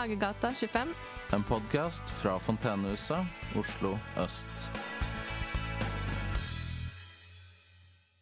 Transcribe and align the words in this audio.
Hagegata 0.00 0.54
25. 0.54 0.94
En 1.36 1.42
podkast 1.44 2.08
fra 2.22 2.38
Fontenehuset, 2.40 3.26
Oslo 3.52 3.98
øst. 4.16 4.70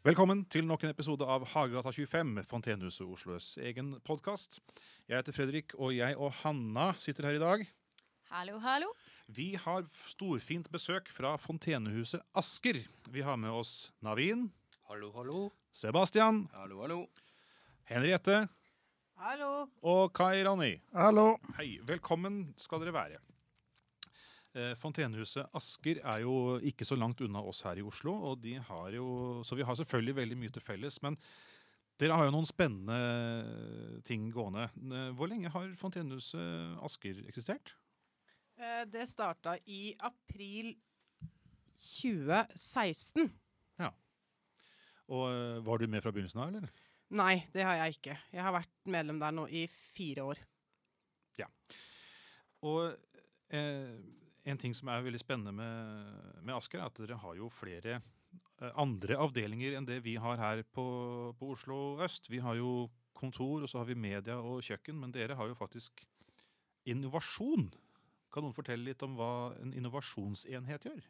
Velkommen 0.02 0.42
til 0.50 0.66
nok 0.66 0.82
en 0.82 0.90
episode 0.90 1.22
av 1.22 1.46
Hagegata 1.52 1.92
25, 1.94 2.42
Fontenehuset 2.50 3.06
Oslos 3.06 3.52
egen 3.62 3.94
podkast. 4.02 4.58
Jeg 5.06 5.20
heter 5.20 5.36
Fredrik, 5.38 5.76
og 5.78 5.94
jeg 5.94 6.18
og 6.18 6.34
Hanna 6.40 6.88
sitter 6.98 7.30
her 7.30 7.38
i 7.38 7.44
dag. 7.44 7.62
Hallo, 8.34 8.58
hallo. 8.58 8.90
Vi 9.30 9.52
har 9.54 9.86
storfint 10.10 10.72
besøk 10.74 11.06
fra 11.14 11.36
Fontenehuset 11.38 12.26
Asker. 12.34 12.82
Vi 13.06 13.22
har 13.22 13.38
med 13.38 13.54
oss 13.54 13.92
Navin, 14.02 14.48
Hallo, 14.90 15.14
hallo. 15.14 15.50
Sebastian, 15.70 16.48
Hallo, 16.58 16.82
hallo. 16.82 17.04
Henriette 17.86 18.48
Hallo. 19.18 19.66
og 19.82 20.12
Kai 20.14 20.42
Rani. 20.46 20.76
Hallo. 20.94 21.36
Hei, 21.58 21.78
velkommen 21.86 22.52
skal 22.60 22.80
dere 22.84 22.94
være. 22.94 23.18
Eh, 24.58 24.74
Fontenehuset 24.78 25.50
Asker 25.58 26.00
er 26.06 26.22
jo 26.22 26.58
ikke 26.64 26.86
så 26.86 26.96
langt 26.98 27.20
unna 27.26 27.42
oss 27.46 27.60
her 27.66 27.78
i 27.80 27.84
Oslo, 27.84 28.14
og 28.30 28.40
de 28.42 28.54
har 28.62 28.94
jo, 28.94 29.42
så 29.44 29.58
vi 29.58 29.66
har 29.66 29.74
selvfølgelig 29.78 30.16
veldig 30.20 30.38
mye 30.38 30.54
til 30.54 30.62
felles. 30.64 31.00
Men 31.04 31.18
dere 32.00 32.16
har 32.16 32.28
jo 32.28 32.34
noen 32.36 32.46
spennende 32.48 34.02
ting 34.06 34.30
gående. 34.34 34.68
Eh, 34.78 35.10
Hvor 35.18 35.28
lenge 35.30 35.50
har 35.50 35.74
Fontenehuset 35.82 36.78
Asker 36.86 37.22
eksistert? 37.28 37.74
Eh, 38.58 38.84
Det 38.86 39.08
starta 39.08 39.56
i 39.66 39.94
april 39.98 40.76
2016. 41.78 43.32
Ja. 43.78 43.90
Og 45.08 45.64
Var 45.64 45.78
du 45.78 45.86
med 45.88 46.02
fra 46.02 46.10
begynnelsen 46.12 46.40
av, 46.42 46.48
eller? 46.54 46.70
Nei, 47.16 47.46
det 47.54 47.64
har 47.64 47.78
jeg 47.80 47.96
ikke. 47.96 48.18
Jeg 48.34 48.44
har 48.44 48.52
vært 48.52 48.74
medlem 48.90 49.20
der 49.22 49.32
nå 49.32 49.46
i 49.48 49.64
fire 49.96 50.26
år. 50.28 50.40
Ja. 51.40 51.48
Og 52.68 52.92
eh, 53.54 53.96
en 54.48 54.60
ting 54.60 54.74
som 54.76 54.90
er 54.92 55.04
veldig 55.06 55.20
spennende 55.22 55.54
med, 55.56 56.12
med 56.42 56.56
Asker, 56.58 56.82
er 56.82 56.90
at 56.90 57.00
dere 57.00 57.20
har 57.22 57.38
jo 57.38 57.48
flere 57.52 57.96
eh, 57.96 58.72
andre 58.74 59.16
avdelinger 59.24 59.78
enn 59.78 59.88
det 59.88 60.02
vi 60.04 60.18
har 60.20 60.40
her 60.42 60.64
på, 60.74 60.86
på 61.38 61.52
Oslo 61.54 61.98
øst. 62.04 62.28
Vi 62.28 62.42
har 62.44 62.58
jo 62.60 62.90
kontor, 63.18 63.64
og 63.64 63.70
så 63.70 63.80
har 63.80 63.88
vi 63.88 63.98
media 63.98 64.36
og 64.38 64.62
kjøkken, 64.66 65.00
men 65.00 65.14
dere 65.14 65.38
har 65.38 65.48
jo 65.48 65.56
faktisk 65.58 66.04
innovasjon. 66.88 67.70
Kan 68.32 68.44
noen 68.44 68.56
fortelle 68.56 68.90
litt 68.90 69.02
om 69.06 69.16
hva 69.18 69.54
en 69.62 69.72
innovasjonsenhet 69.76 70.84
gjør? 70.90 71.06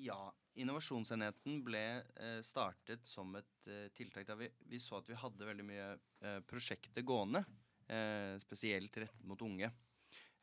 Ja, 0.00 0.32
Innovasjonsenheten 0.54 1.62
ble 1.64 1.82
eh, 2.00 2.40
startet 2.44 3.06
som 3.08 3.32
et 3.38 3.68
eh, 3.68 3.88
tiltak 3.96 4.26
da 4.28 4.36
vi, 4.36 4.48
vi 4.68 4.80
så 4.80 4.98
at 4.98 5.08
vi 5.08 5.16
hadde 5.16 5.48
veldig 5.48 5.64
mye 5.68 5.86
eh, 6.24 6.40
prosjekter 6.48 7.04
gående. 7.06 7.44
Spesielt 8.40 8.94
rettet 8.96 9.24
mot 9.28 9.40
unge. 9.44 9.66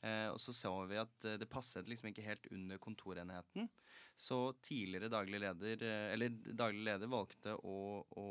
Og 0.04 0.36
så 0.38 0.54
så 0.54 0.70
vi 0.86 1.00
at 1.02 1.26
det 1.42 1.48
passet 1.50 1.88
liksom 1.90 2.12
ikke 2.12 2.26
helt 2.28 2.46
under 2.54 2.78
kontorenheten. 2.84 3.66
Så 4.14 4.38
tidligere 4.62 5.10
daglig 5.10 5.40
leder, 5.42 5.82
eller 6.14 6.36
daglig 6.36 6.84
leder 6.86 7.10
valgte 7.10 7.56
å, 7.56 8.04
å 8.06 8.28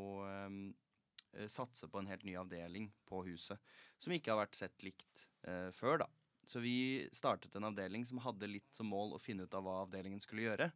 satse 1.51 1.89
på 1.91 1.99
en 1.99 2.13
helt 2.13 2.29
ny 2.29 2.37
avdeling 2.39 2.87
på 3.09 3.25
huset. 3.27 3.59
Som 3.99 4.15
ikke 4.15 4.37
har 4.37 4.45
vært 4.45 4.61
sett 4.61 4.87
likt 4.87 5.27
før, 5.75 6.05
da. 6.05 6.11
Så 6.49 6.63
vi 6.65 7.09
startet 7.13 7.55
en 7.57 7.69
avdeling 7.69 8.07
som 8.09 8.21
hadde 8.25 8.49
litt 8.49 8.71
som 8.73 8.89
mål 8.89 9.13
å 9.15 9.21
finne 9.21 9.45
ut 9.45 9.55
av 9.55 9.67
hva 9.67 9.83
avdelingen 9.83 10.21
skulle 10.25 10.47
gjøre. 10.47 10.71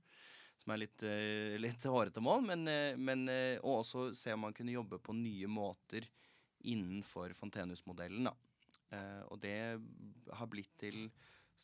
Som 0.60 0.74
er 0.74 0.82
litt, 0.84 1.02
eh, 1.02 1.56
litt 1.56 1.86
hårete 1.88 2.20
mål, 2.20 2.44
men, 2.44 2.68
eh, 2.68 2.96
men 2.96 3.24
eh, 3.28 3.56
og 3.62 3.80
også 3.80 4.10
se 4.14 4.34
om 4.34 4.44
man 4.44 4.52
kunne 4.52 4.74
jobbe 4.76 5.00
på 5.00 5.16
nye 5.16 5.48
måter 5.48 6.06
innenfor. 6.68 7.32
Eh, 7.32 9.22
og 9.32 9.40
det 9.40 9.80
har 10.36 10.46
blitt 10.46 10.76
til 10.78 11.10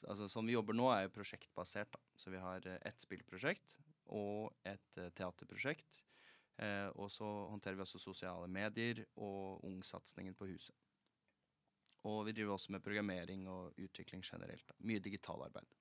altså 0.06 0.28
Sånn 0.30 0.46
vi 0.46 0.54
jobber 0.54 0.76
nå, 0.78 0.88
er 0.94 1.08
jo 1.08 1.14
prosjektbasert. 1.16 1.90
da. 1.90 1.98
Så 2.16 2.30
vi 2.30 2.38
har 2.38 2.62
ett 2.62 3.00
spillprosjekt 3.02 3.74
og 4.14 4.54
et 4.64 4.94
teaterprosjekt. 4.94 6.04
Og 6.94 7.10
så 7.10 7.26
håndterer 7.50 7.74
vi 7.74 7.82
også 7.82 7.98
sosiale 7.98 8.46
medier 8.46 9.04
og 9.16 9.64
ungsatsingen 9.66 10.36
på 10.38 10.46
huset. 10.46 10.87
Og 12.06 12.20
vi 12.28 12.34
driver 12.36 12.54
også 12.54 12.74
med 12.74 12.84
programmering 12.84 13.48
og 13.50 13.78
utvikling 13.80 14.22
generelt. 14.22 14.66
da. 14.68 14.76
Mye 14.86 15.02
digitalarbeid. 15.02 15.72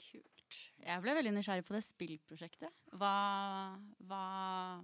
Kult. 0.00 0.60
Jeg 0.80 1.02
ble 1.02 1.16
veldig 1.18 1.34
nysgjerrig 1.34 1.66
på 1.66 1.76
det 1.76 1.82
spillprosjektet. 1.84 2.80
Hva, 3.00 3.16
hva, 4.08 4.22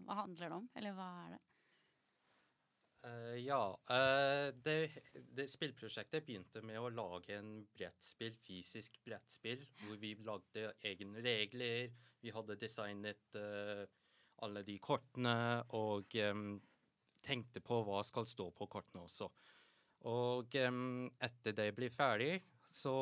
hva 0.05 0.19
handler 0.23 0.49
det 0.49 0.59
om, 0.59 0.69
eller 0.77 0.97
hva 0.97 1.09
er 1.25 1.33
det? 1.37 1.41
Uh, 3.01 3.37
ja. 3.41 3.63
Uh, 3.89 4.51
det, 4.65 4.91
det 5.33 5.47
spillprosjektet 5.49 6.27
begynte 6.27 6.61
med 6.67 6.81
å 6.81 6.91
lage 6.93 7.39
en 7.39 7.63
brettspill, 7.73 8.37
fysisk 8.45 8.99
brettspill, 9.07 9.63
hvor 9.85 10.01
vi 10.03 10.13
lagde 10.27 10.75
egne 10.85 11.25
regler. 11.25 11.95
Vi 12.21 12.35
hadde 12.35 12.59
designet 12.61 13.39
uh, 13.41 13.87
alle 14.45 14.65
de 14.67 14.77
kortene 14.83 15.63
og 15.77 16.13
um, 16.29 16.59
tenkte 17.25 17.63
på 17.65 17.81
hva 17.87 18.03
skal 18.05 18.29
stå 18.29 18.51
på 18.57 18.69
kortene 18.71 19.05
også. 19.07 19.29
Og 20.09 20.55
um, 20.69 21.11
etter 21.21 21.53
det 21.53 21.69
ble 21.77 21.91
ferdig, 21.93 22.39
så 22.73 22.95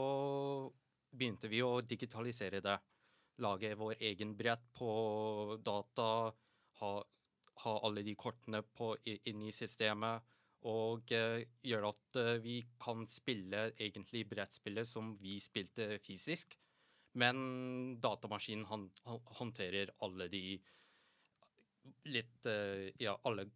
begynte 1.14 1.48
vi 1.48 1.60
å 1.62 1.80
digitalisere 1.80 2.60
det. 2.64 2.78
Lage 3.38 3.70
vår 3.78 4.00
egen 4.02 4.32
brett 4.36 4.64
på 4.74 5.58
data. 5.62 6.34
ha 6.80 6.92
ha 7.58 7.72
alle 7.82 8.02
de 8.06 8.12
kortene 8.14 8.60
på, 8.62 8.96
i- 9.10 9.18
systemet. 9.52 10.22
Og 10.62 11.10
uh, 11.10 11.38
gjøre 11.62 11.88
at 11.88 12.16
uh, 12.16 12.38
vi 12.42 12.60
kan 12.78 13.04
spille 13.06 13.72
egentlig 13.78 14.28
brettspillet 14.30 14.86
som 14.86 15.16
vi 15.18 15.40
spilte 15.40 15.98
fysisk. 15.98 16.56
Men 17.14 17.98
datamaskinen 18.00 18.64
han, 18.66 18.90
han, 19.04 19.18
håndterer 19.40 19.90
alle 20.02 20.28
de 20.28 20.60
litt 22.10 22.46
uh, 22.46 22.88
Ja, 23.00 23.16
alle, 23.24 23.46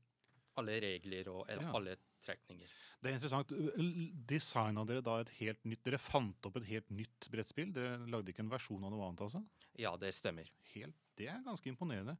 alle 0.58 0.80
regler 0.82 1.28
og 1.28 1.46
Ja. 1.50 1.72
alle 1.74 1.96
trekninger. 2.24 2.72
Det 3.02 3.10
er 3.10 3.16
interessant. 3.16 3.52
Designa 4.30 4.84
dere 4.86 5.02
da 5.02 5.18
et 5.22 5.32
helt 5.40 5.64
nytt 5.66 5.82
Dere 5.86 5.98
fant 5.98 6.46
opp 6.46 6.58
et 6.60 6.68
helt 6.68 6.90
nytt 6.94 7.26
brettspill? 7.32 7.72
Dere 7.74 7.96
lagde 8.10 8.30
ikke 8.30 8.44
en 8.44 8.52
versjon 8.52 8.84
av 8.84 8.92
noe 8.92 9.08
annet, 9.08 9.24
altså? 9.26 9.42
Ja, 9.80 9.96
det 9.98 10.12
stemmer. 10.14 10.50
Helt, 10.74 10.98
det 11.18 11.26
er 11.32 11.42
ganske 11.44 11.70
imponerende. 11.70 12.14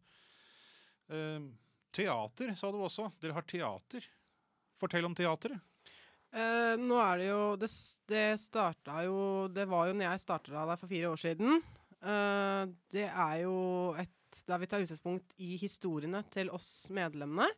Uh, 1.07 1.53
teater, 1.95 2.55
sa 2.59 2.73
du 2.75 2.81
også. 2.83 3.13
Dere 3.23 3.37
har 3.37 3.47
teater. 3.47 4.09
Fortell 4.83 5.07
om 5.07 5.15
teateret. 5.15 5.63
Uh, 6.33 6.75
nå 6.81 6.97
er 6.97 7.19
det 7.21 7.27
jo 7.29 7.41
Det, 7.61 7.69
det 8.09 8.23
starta 8.41 9.03
jo 9.05 9.17
Det 9.53 9.67
var 9.69 9.91
jo 9.91 9.97
når 9.99 10.07
jeg 10.07 10.23
starta 10.23 10.63
der 10.65 10.79
for 10.81 10.89
fire 10.89 11.11
år 11.13 11.21
siden. 11.21 11.61
Uh, 12.01 12.65
det 12.91 13.05
er 13.05 13.35
jo 13.45 13.57
et 14.01 14.41
Der 14.49 14.63
vi 14.63 14.67
tar 14.67 14.81
utgangspunkt 14.81 15.35
i 15.45 15.59
historiene 15.61 16.23
til 16.33 16.49
oss 16.57 16.89
medlemmene. 16.91 17.51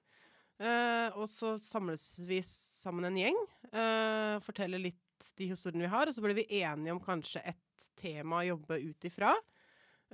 Eh, 0.63 1.09
og 1.19 1.27
så 1.31 1.57
samles 1.59 2.05
vi 2.27 2.39
sammen 2.47 3.09
en 3.09 3.19
gjeng. 3.19 3.41
Uh, 3.75 4.39
forteller 4.45 4.83
litt 4.83 5.01
de 5.39 5.49
historiene 5.51 5.87
vi 5.87 5.91
har, 5.91 6.07
og 6.07 6.15
så 6.15 6.23
blir 6.23 6.37
vi 6.37 6.47
enige 6.61 6.95
om 6.95 7.03
kanskje 7.03 7.43
et 7.55 7.89
tema 7.99 8.43
å 8.43 8.49
jobbe 8.53 8.79
ut 8.85 9.07
ifra. 9.09 9.33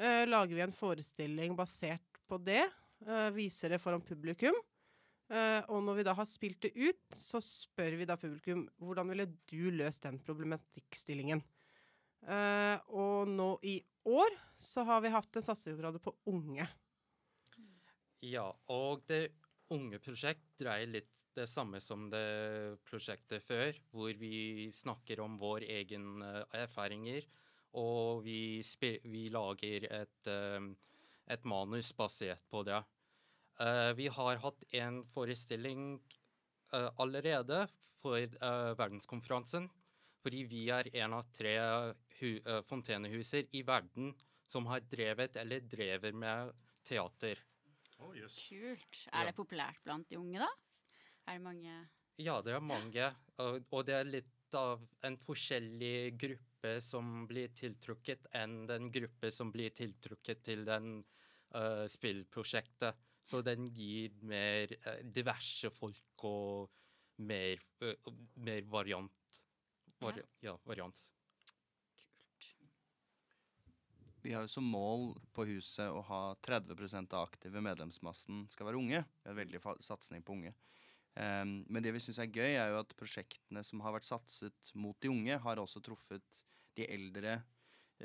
Eh, 0.01 0.25
lager 0.29 0.57
vi 0.57 0.65
en 0.65 0.77
forestilling 0.77 1.57
basert 1.59 2.21
på 2.29 2.39
det. 2.41 2.69
eh, 3.07 3.31
viser 3.33 3.71
det 3.71 3.81
foran 3.81 4.03
publikum. 4.05 4.55
Eh, 5.31 5.63
og 5.71 5.83
når 5.87 6.01
vi 6.01 6.05
da 6.05 6.13
har 6.13 6.27
spilt 6.29 6.61
det 6.61 6.73
ut, 6.75 7.17
så 7.17 7.41
spør 7.41 7.97
vi 7.97 8.05
da 8.09 8.17
publikum 8.21 8.67
hvordan 8.83 9.09
ville 9.09 9.27
du 9.49 9.71
løst 9.71 10.03
den 10.03 10.19
problematikkstillingen. 10.19 11.43
Eh, 12.27 12.77
og 12.93 13.29
nå 13.31 13.55
i 13.65 13.79
år 14.05 14.37
så 14.61 14.85
har 14.85 15.01
vi 15.01 15.15
hatt 15.15 15.37
en 15.37 15.47
satsingsområde 15.47 16.03
på 16.03 16.13
unge. 16.29 16.67
Ja, 18.21 18.51
og 18.69 19.07
det 19.09 19.31
unge 19.75 20.01
prosjekt 20.03 20.45
dreier 20.61 20.91
litt 20.91 21.11
det 21.39 21.47
samme 21.47 21.79
som 21.81 22.09
det 22.11 22.79
prosjektet 22.89 23.45
før, 23.45 23.77
hvor 23.95 24.15
vi 24.19 24.69
snakker 24.75 25.23
om 25.23 25.39
vår 25.41 25.67
egen 25.79 26.25
eh, 26.27 26.43
erfaringer, 26.65 27.27
og 27.79 28.25
vi, 28.27 28.61
vi 29.07 29.29
lager 29.31 29.87
et, 29.87 30.31
eh, 30.31 30.71
et 31.31 31.45
manus 31.47 31.93
basert 31.95 32.43
på 32.51 32.65
det. 32.67 32.81
Eh, 33.63 33.93
vi 33.95 34.09
har 34.11 34.43
hatt 34.43 34.67
en 34.83 35.05
forestilling 35.15 36.01
allerede 36.71 37.65
for 37.99 38.23
verdenskonferansen, 38.79 39.65
fordi 40.23 40.43
vi 40.49 40.65
er 40.73 40.89
en 41.03 41.17
av 41.17 41.29
tre 41.35 41.55
eh, 41.59 42.61
fontenehuser 42.69 43.49
i 43.57 43.63
verden 43.67 44.13
som 44.47 44.67
har 44.69 44.85
drevet 44.85 45.39
eller 45.41 45.65
drever 45.65 46.13
med 46.17 46.53
teater. 46.87 47.39
Kult. 48.01 49.07
Er 49.13 49.29
det 49.29 49.37
populært 49.37 49.81
blant 49.85 50.09
de 50.11 50.19
unge, 50.21 50.41
da? 50.43 50.49
Er 51.29 51.39
det 51.39 51.45
mange 51.45 51.75
Ja, 52.21 52.41
det 52.45 52.55
er 52.55 52.65
mange, 52.65 53.11
og, 53.41 53.81
det 53.87 53.97
er 53.97 54.09
litt 54.09 54.57
av 54.57 54.83
en 55.07 55.17
forskjellig 55.21 56.19
gruppe 56.21 56.75
som 56.85 57.25
blir 57.31 57.53
tiltrukket 57.57 58.27
enn 58.37 58.65
den 58.69 58.91
gruppe 58.93 59.31
som 59.33 59.53
blir 59.55 59.73
tiltrukket 59.77 60.43
til 60.45 60.67
den 60.69 60.99
uh, 61.55 61.87
spillprosjektet. 61.89 62.99
Så 63.25 63.41
den 63.47 63.69
gir 63.77 64.17
mer 64.27 64.75
uh, 64.85 65.01
diverse 65.05 65.71
folk 65.73 66.27
og 66.29 66.69
mer, 67.25 67.63
uh, 67.85 68.13
mer 68.45 68.69
variant 68.69 69.41
Var, 70.01 70.23
ja, 70.41 70.57
varians. 70.65 71.11
Vi 74.23 74.33
har 74.35 74.45
jo 74.45 74.53
som 74.53 74.67
mål 74.67 75.15
på 75.37 75.47
huset 75.49 75.89
å 75.89 76.03
ha 76.11 76.23
30 76.45 77.09
av 77.15 77.23
aktive 77.23 77.63
medlemsmassen 77.65 78.45
skal 78.53 78.69
være 78.69 78.81
unge. 78.81 79.05
Vi 79.23 79.31
har 79.31 79.39
veldig 79.39 79.63
satsing 79.85 80.25
på 80.27 80.37
unge. 80.37 80.53
Um, 81.15 81.65
men 81.67 81.83
det 81.83 81.93
vi 81.95 82.03
syns 82.03 82.21
er 82.23 82.31
gøy, 82.31 82.53
er 82.55 82.71
jo 82.71 82.83
at 82.83 82.93
prosjektene 82.99 83.65
som 83.67 83.81
har 83.85 83.97
vært 83.97 84.07
satset 84.07 84.75
mot 84.79 84.97
de 85.03 85.11
unge, 85.11 85.39
har 85.43 85.63
også 85.63 85.83
truffet 85.85 86.45
de 86.79 86.87
eldre 86.89 87.41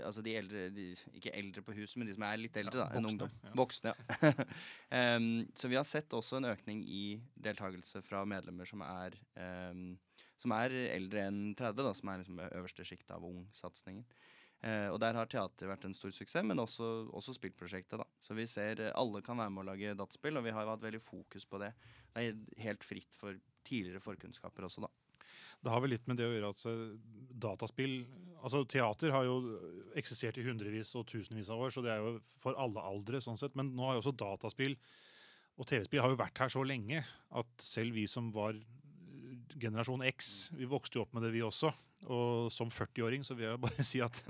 Altså 0.03 0.19
de 0.19 0.33
eldre, 0.35 0.65
de, 0.75 0.89
ikke 1.15 1.31
eldre 1.39 1.61
på 1.63 1.71
huset, 1.77 1.95
men 1.95 2.09
de 2.09 2.15
som 2.17 2.25
er 2.27 2.39
litt 2.41 2.57
eldre 2.59 2.81
Ja, 2.81 2.87
da, 2.89 2.97
enn 2.99 3.05
ungdom. 3.07 3.29
ja. 3.45 3.51
Voksne, 3.55 3.93
ja. 3.95 4.33
um, 5.15 5.29
så 5.55 5.69
vi 5.71 5.77
har 5.79 5.85
sett 5.87 6.11
også 6.17 6.41
en 6.41 6.49
økning 6.49 6.81
i 6.83 7.03
deltakelse 7.45 8.01
fra 8.03 8.25
medlemmer 8.27 8.67
som 8.67 8.83
er, 8.83 9.15
um, 9.39 9.93
som 10.35 10.51
er 10.57 10.75
eldre 10.97 11.23
enn 11.29 11.39
30, 11.55 11.79
da, 11.87 11.93
som 11.95 12.11
er 12.11 12.19
liksom 12.25 12.43
øverste 12.43 12.83
sjikt 12.91 13.15
av 13.15 13.23
ung-satsingen. 13.23 14.03
Eh, 14.65 14.87
og 14.89 14.97
der 15.01 15.13
har 15.13 15.29
teater 15.29 15.69
vært 15.69 15.85
en 15.85 15.93
stor 15.93 16.13
suksess, 16.15 16.45
men 16.47 16.61
også, 16.61 16.87
også 17.13 17.35
spillprosjektet. 17.37 17.99
da. 18.01 18.07
Så 18.25 18.37
vi 18.37 18.47
ser 18.49 18.81
eh, 18.81 18.93
alle 18.97 19.21
kan 19.25 19.37
være 19.37 19.53
med 19.53 19.61
å 19.61 19.69
lage 19.69 19.97
dataspill, 19.97 20.39
og 20.39 20.45
vi 20.47 20.53
har 20.55 20.69
hatt 20.71 20.85
veldig 20.85 21.01
fokus 21.05 21.45
på 21.45 21.61
det. 21.61 21.71
Det 22.13 22.23
er 22.23 22.63
helt 22.65 22.85
fritt 22.85 23.17
for 23.19 23.37
tidligere 23.65 24.01
forkunnskaper 24.01 24.65
også, 24.65 24.85
da. 24.87 24.91
Det 25.65 25.71
har 25.73 25.81
vel 25.81 25.95
litt 25.95 26.05
med 26.09 26.19
det 26.19 26.27
å 26.27 26.33
gjøre 26.33 26.53
at 26.53 26.69
eh, 26.69 26.85
dataspill 27.47 27.99
Altså 28.45 28.59
teater 28.69 29.09
har 29.09 29.23
jo 29.25 29.55
eksistert 29.97 30.35
i 30.37 30.43
hundrevis 30.45 30.91
og 30.99 31.07
tusenvis 31.09 31.47
av 31.49 31.63
år, 31.65 31.71
så 31.73 31.81
det 31.81 31.89
er 31.95 32.03
jo 32.03 32.19
for 32.43 32.53
alle 32.61 32.83
aldre 32.85 33.17
sånn 33.23 33.39
sett. 33.41 33.55
Men 33.57 33.71
nå 33.73 33.87
har 33.87 33.95
jo 33.95 34.03
også 34.03 34.13
dataspill 34.21 34.75
og 35.55 35.65
TV-spill 35.69 36.03
har 36.03 36.11
jo 36.11 36.19
vært 36.19 36.41
her 36.43 36.51
så 36.51 36.61
lenge 36.67 36.99
at 37.39 37.63
selv 37.63 37.95
vi 37.97 38.03
som 38.11 38.27
var 38.35 38.53
eh, 38.53 39.55
generasjon 39.55 40.03
X, 40.11 40.51
vi 40.53 40.69
vokste 40.69 40.99
jo 40.99 41.05
opp 41.05 41.15
med 41.15 41.25
det 41.25 41.33
vi 41.33 41.41
også. 41.45 41.71
Og 42.05 42.51
som 42.53 42.69
40-åring 42.69 43.25
så 43.25 43.37
vil 43.37 43.47
jeg 43.47 43.61
bare 43.61 43.85
si 43.91 44.01
at, 44.03 44.21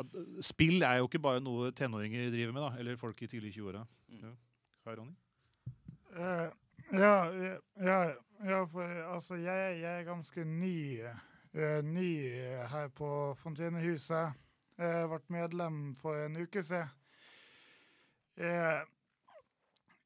at 0.00 0.16
spill 0.44 0.82
er 0.86 1.00
jo 1.00 1.10
ikke 1.10 1.22
bare 1.22 1.42
noe 1.44 1.72
tenåringer 1.76 2.30
driver 2.32 2.56
med, 2.56 2.62
da. 2.62 2.72
Eller 2.80 3.00
folk 3.00 3.22
i 3.22 3.30
tidlig 3.30 3.54
20-åra. 3.56 3.84
Mm. 4.08 4.22
Ja. 4.22 4.32
Hei, 4.86 4.96
Ronny? 4.98 5.14
Eh, 6.12 6.48
ja, 6.92 7.16
ja, 7.80 7.98
ja, 8.44 8.64
for 8.64 8.96
altså 9.14 9.38
jeg, 9.40 9.80
jeg 9.80 10.00
er 10.00 10.08
ganske 10.08 10.44
ny, 10.44 11.04
uh, 11.54 11.78
ny 11.86 12.08
her 12.72 12.88
på 12.96 13.10
Fontenehuset. 13.40 14.34
Jeg 14.80 15.10
vært 15.12 15.30
medlem 15.30 15.84
for 15.96 16.18
en 16.18 16.40
uke 16.42 16.62
siden. 16.64 16.90
Eh, 18.36 18.80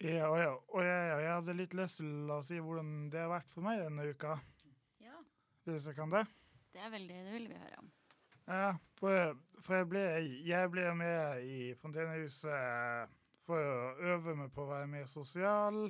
ja, 0.02 0.26
og, 0.28 0.38
jeg, 0.38 0.48
og 0.68 0.82
jeg, 0.82 1.04
jeg 1.22 1.30
hadde 1.30 1.54
litt 1.56 1.74
lyst 1.78 2.00
til 2.02 2.32
å 2.34 2.40
si 2.44 2.58
hvordan 2.60 3.06
det 3.12 3.22
har 3.22 3.30
vært 3.30 3.52
for 3.54 3.64
meg 3.64 3.80
denne 3.80 4.10
uka, 4.10 4.34
Ja, 5.00 5.20
hvis 5.64 5.86
jeg 5.88 5.96
kan 5.96 6.12
det. 6.12 6.26
Det 6.76 6.82
er 6.84 6.90
veldig, 6.92 7.20
det 7.24 7.32
vil 7.32 7.46
vi 7.48 7.60
høre 7.60 7.78
om. 7.80 7.92
Ja, 8.46 8.72
for, 9.00 9.38
for 9.64 9.80
jeg, 9.80 9.86
ble, 9.90 10.02
jeg 10.46 10.70
ble 10.70 10.90
med 10.98 11.46
i 11.48 11.60
Fontenehuset 11.80 13.14
for 13.46 13.62
å 13.62 13.94
øve 14.12 14.34
meg 14.36 14.52
på 14.52 14.66
å 14.66 14.70
være 14.74 14.90
mer 14.90 15.08
sosial. 15.10 15.86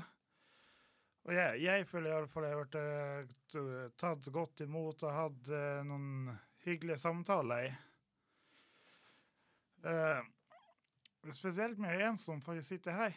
Og 1.26 1.34
jeg, 1.34 1.58
jeg 1.64 1.88
føler 1.90 2.12
iallfall 2.14 2.46
jeg 2.46 2.54
har 2.54 2.62
vært 2.62 2.78
eh, 2.78 3.90
tatt 3.98 4.30
godt 4.30 4.62
imot 4.62 5.02
og 5.08 5.16
hatt 5.16 5.50
eh, 5.50 5.82
noen 5.88 6.30
hyggelige 6.62 7.02
samtaler. 7.02 7.74
Uh, 9.86 10.22
spesielt 11.34 11.78
med 11.78 12.00
en 12.02 12.16
som 12.18 12.40
faktisk 12.42 12.68
sitter 12.72 12.92
her. 12.96 13.12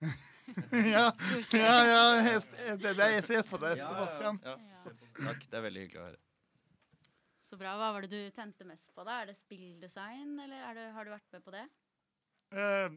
ja, 0.94 1.06
ja, 1.52 1.76
ja, 1.86 2.02
jeg- 2.22 2.78
det 2.82 2.90
er 2.92 2.98
det 3.00 3.08
jeg 3.16 3.24
ser 3.26 3.42
på 3.48 3.58
deg, 3.62 3.80
Sebastian. 3.82 4.38
Ja, 4.44 4.56
Ja. 4.86 4.92
Takk, 5.16 5.40
det 5.50 5.56
er 5.58 5.64
veldig 5.64 5.82
hyggelig 5.82 5.98
å 5.98 6.04
høre. 6.06 6.20
Så 7.46 7.56
bra. 7.58 7.72
Hva 7.78 7.88
var 7.94 8.04
det 8.06 8.10
du 8.12 8.30
tente 8.34 8.66
mest 8.66 8.92
på, 8.94 9.02
da? 9.06 9.20
Er 9.22 9.30
det 9.30 9.36
spilldesign, 9.38 10.36
eller 10.44 10.62
er 10.68 10.78
det, 10.78 10.84
har 10.94 11.06
du 11.06 11.10
vært 11.14 11.32
med 11.34 11.44
på 11.46 11.54
det? 11.54 11.64
Uh, 12.54 12.94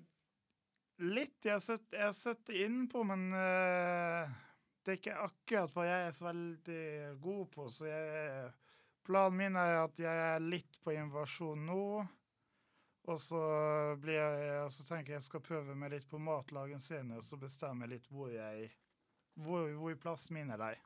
litt. 1.06 1.38
Jeg 1.46 1.56
har 1.58 2.14
sett, 2.14 2.50
innpå, 2.54 3.02
men 3.10 3.28
uh, 3.34 4.30
det 4.86 4.94
er 4.96 5.00
ikke 5.00 5.18
akkurat 5.26 5.74
hva 5.74 5.86
jeg 5.88 6.08
er 6.08 6.16
så 6.18 6.28
veldig 6.30 6.84
god 7.26 7.44
på. 7.56 7.68
Så 7.74 7.90
jeg, 7.90 8.52
planen 9.10 9.38
min 9.42 9.58
er 9.62 9.80
at 9.84 10.02
jeg 10.02 10.24
er 10.36 10.46
litt 10.46 10.78
på 10.86 10.94
invasjon 10.98 11.66
nå. 11.70 11.82
Og 13.10 13.18
så, 13.18 13.40
blir 14.02 14.20
jeg, 14.20 14.50
og 14.62 14.70
så 14.74 14.86
tenker 14.86 15.16
jeg 15.16 15.18
jeg 15.18 15.28
skal 15.30 15.42
prøve 15.42 15.76
meg 15.78 15.96
litt 15.96 16.06
på 16.10 16.20
matlaging 16.22 16.82
senere, 16.84 17.24
og 17.24 17.26
så 17.26 17.40
bestemmer 17.42 17.88
jeg 17.88 17.98
litt 17.98 18.12
hvor 18.14 18.30
jeg 18.30 18.70
hvor, 19.40 19.70
hvor 19.80 19.96
plass 20.02 20.30
min 20.36 20.52
er 20.54 20.62
der. 20.62 20.80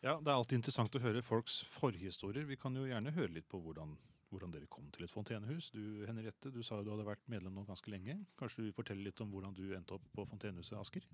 Ja, 0.00 0.14
Det 0.20 0.30
er 0.30 0.36
alltid 0.36 0.60
interessant 0.60 0.94
å 0.94 1.02
høre 1.02 1.24
folks 1.26 1.64
forhistorier. 1.74 2.46
Vi 2.46 2.56
kan 2.60 2.76
jo 2.78 2.86
gjerne 2.86 3.12
høre 3.16 3.34
litt 3.34 3.48
på 3.50 3.58
hvordan, 3.60 3.96
hvordan 4.30 4.54
dere 4.54 4.70
kom 4.70 4.86
til 4.94 5.08
et 5.08 5.12
fontenehus. 5.12 5.72
Du 5.74 6.04
Henriette, 6.06 6.52
du 6.54 6.62
sa 6.62 6.78
jo 6.78 6.86
du 6.86 6.92
hadde 6.94 7.08
vært 7.08 7.24
medlem 7.30 7.58
nå 7.58 7.66
ganske 7.66 7.90
lenge. 7.90 8.14
Kanskje 8.38 8.62
du 8.62 8.68
vil 8.68 8.76
fortelle 8.76 9.08
litt 9.08 9.20
om 9.24 9.32
hvordan 9.34 9.56
du 9.58 9.64
endte 9.74 9.98
opp 9.98 10.06
på 10.14 10.26
fontenehuset, 10.30 10.78
Asker? 10.78 11.06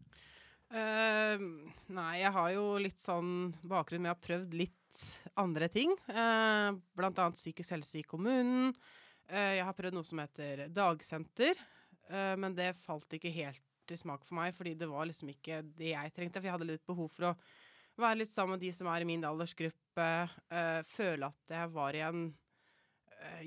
Uh, 0.74 1.40
nei, 1.96 2.12
jeg 2.20 2.32
har 2.36 2.50
jo 2.52 2.66
litt 2.82 3.00
sånn 3.00 3.54
bakgrunn 3.64 4.04
med 4.04 4.12
å 4.12 4.16
ha 4.16 4.26
prøvd 4.26 4.58
litt 4.58 5.06
andre 5.40 5.70
ting. 5.72 5.96
Uh, 6.10 6.76
blant 6.96 7.18
annet 7.18 7.40
psykisk 7.40 7.74
helse 7.78 8.02
i 8.02 8.06
kommunen. 8.06 8.74
Eh, 9.30 9.56
jeg 9.58 9.64
har 9.64 9.76
prøvd 9.76 9.96
noe 9.96 10.06
som 10.06 10.20
heter 10.20 10.66
dagsenter, 10.74 11.60
eh, 12.10 12.34
men 12.40 12.56
det 12.56 12.74
falt 12.84 13.16
ikke 13.16 13.32
helt 13.32 13.62
til 13.88 14.00
smak 14.00 14.24
for 14.24 14.36
meg, 14.38 14.54
fordi 14.56 14.74
det 14.80 14.88
var 14.88 15.08
liksom 15.08 15.30
ikke 15.32 15.62
det 15.76 15.92
jeg 15.92 16.12
trengte. 16.16 16.40
For 16.40 16.48
jeg 16.48 16.56
hadde 16.56 16.68
litt 16.68 16.86
behov 16.88 17.10
for 17.12 17.30
å 17.30 17.34
være 18.00 18.22
litt 18.22 18.32
sammen 18.32 18.56
med 18.56 18.64
de 18.64 18.72
som 18.76 18.88
er 18.92 19.04
i 19.04 19.08
min 19.08 19.24
aldersgruppe. 19.24 20.08
eh, 20.50 20.80
føle 20.88 21.30
at 21.30 21.56
jeg 21.56 21.70
var 21.72 21.94
i 21.94 22.04
en 22.04 22.24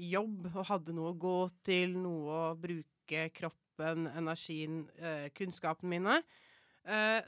jobb 0.01 0.47
og 0.55 0.63
hadde 0.65 0.93
noe 0.95 1.11
å 1.11 1.17
gå 1.21 1.49
til, 1.61 1.91
noe 2.01 2.33
å 2.33 2.55
bruke 2.57 3.27
kroppen, 3.29 4.07
energien, 4.09 4.87
kunnskapen 5.37 5.91
mine. 5.91 6.15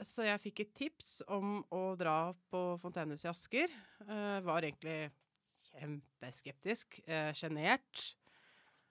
Så 0.02 0.24
jeg 0.26 0.40
fikk 0.42 0.60
et 0.64 0.72
tips 0.74 1.12
om 1.28 1.60
å 1.70 1.94
dra 2.00 2.32
på 2.50 2.62
Fontenehuset 2.82 3.28
i 3.28 3.30
Asker. 3.30 3.76
Var 4.42 4.66
egentlig 4.66 5.12
kjempeskeptisk, 5.68 6.98
sjenert. 7.38 8.02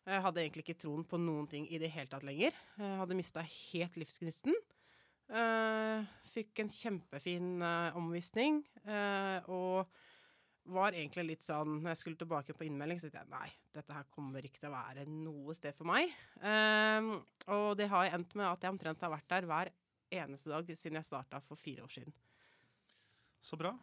Jeg 0.09 0.23
hadde 0.25 0.41
egentlig 0.41 0.63
ikke 0.65 0.79
troen 0.81 1.03
på 1.05 1.19
noen 1.21 1.45
ting 1.49 1.67
i 1.69 1.77
det 1.81 1.91
hele 1.93 2.09
tatt 2.09 2.25
lenger. 2.25 2.55
Jeg 2.79 2.99
hadde 3.01 3.17
mista 3.17 3.43
helt 3.45 3.97
livsgnisten. 3.99 4.55
Eh, 5.29 6.07
fikk 6.33 6.63
en 6.63 6.71
kjempefin 6.73 7.49
eh, 7.61 7.97
omvisning, 7.99 8.63
eh, 8.89 9.49
og 9.53 9.85
var 10.69 10.95
egentlig 10.97 11.25
litt 11.27 11.45
sånn 11.45 11.79
Når 11.79 11.91
jeg 11.91 11.99
skulle 12.01 12.19
tilbake 12.19 12.55
på 12.57 12.65
innmelding, 12.65 12.97
så 13.01 13.09
tenkte 13.09 13.21
jeg 13.21 13.33
nei, 13.35 13.51
dette 13.73 13.93
her 13.93 14.07
kommer 14.13 14.45
ikke 14.45 14.63
til 14.63 14.71
å 14.71 14.73
være 14.73 15.05
noe 15.09 15.53
sted 15.57 15.77
for 15.77 15.89
meg. 15.89 16.09
Eh, 16.41 17.11
og 17.53 17.69
det 17.77 17.89
har 17.93 18.09
endt 18.17 18.33
med 18.39 18.49
at 18.49 18.65
jeg 18.65 18.73
omtrent 18.73 19.05
har 19.05 19.13
vært 19.13 19.29
der 19.29 19.49
hver 19.49 19.71
eneste 20.09 20.49
dag 20.49 20.73
siden 20.73 20.97
jeg 20.97 21.05
starta 21.05 21.41
for 21.45 21.61
fire 21.61 21.85
år 21.85 21.93
siden. 21.93 22.15
Så 23.45 23.57
bra. 23.57 23.75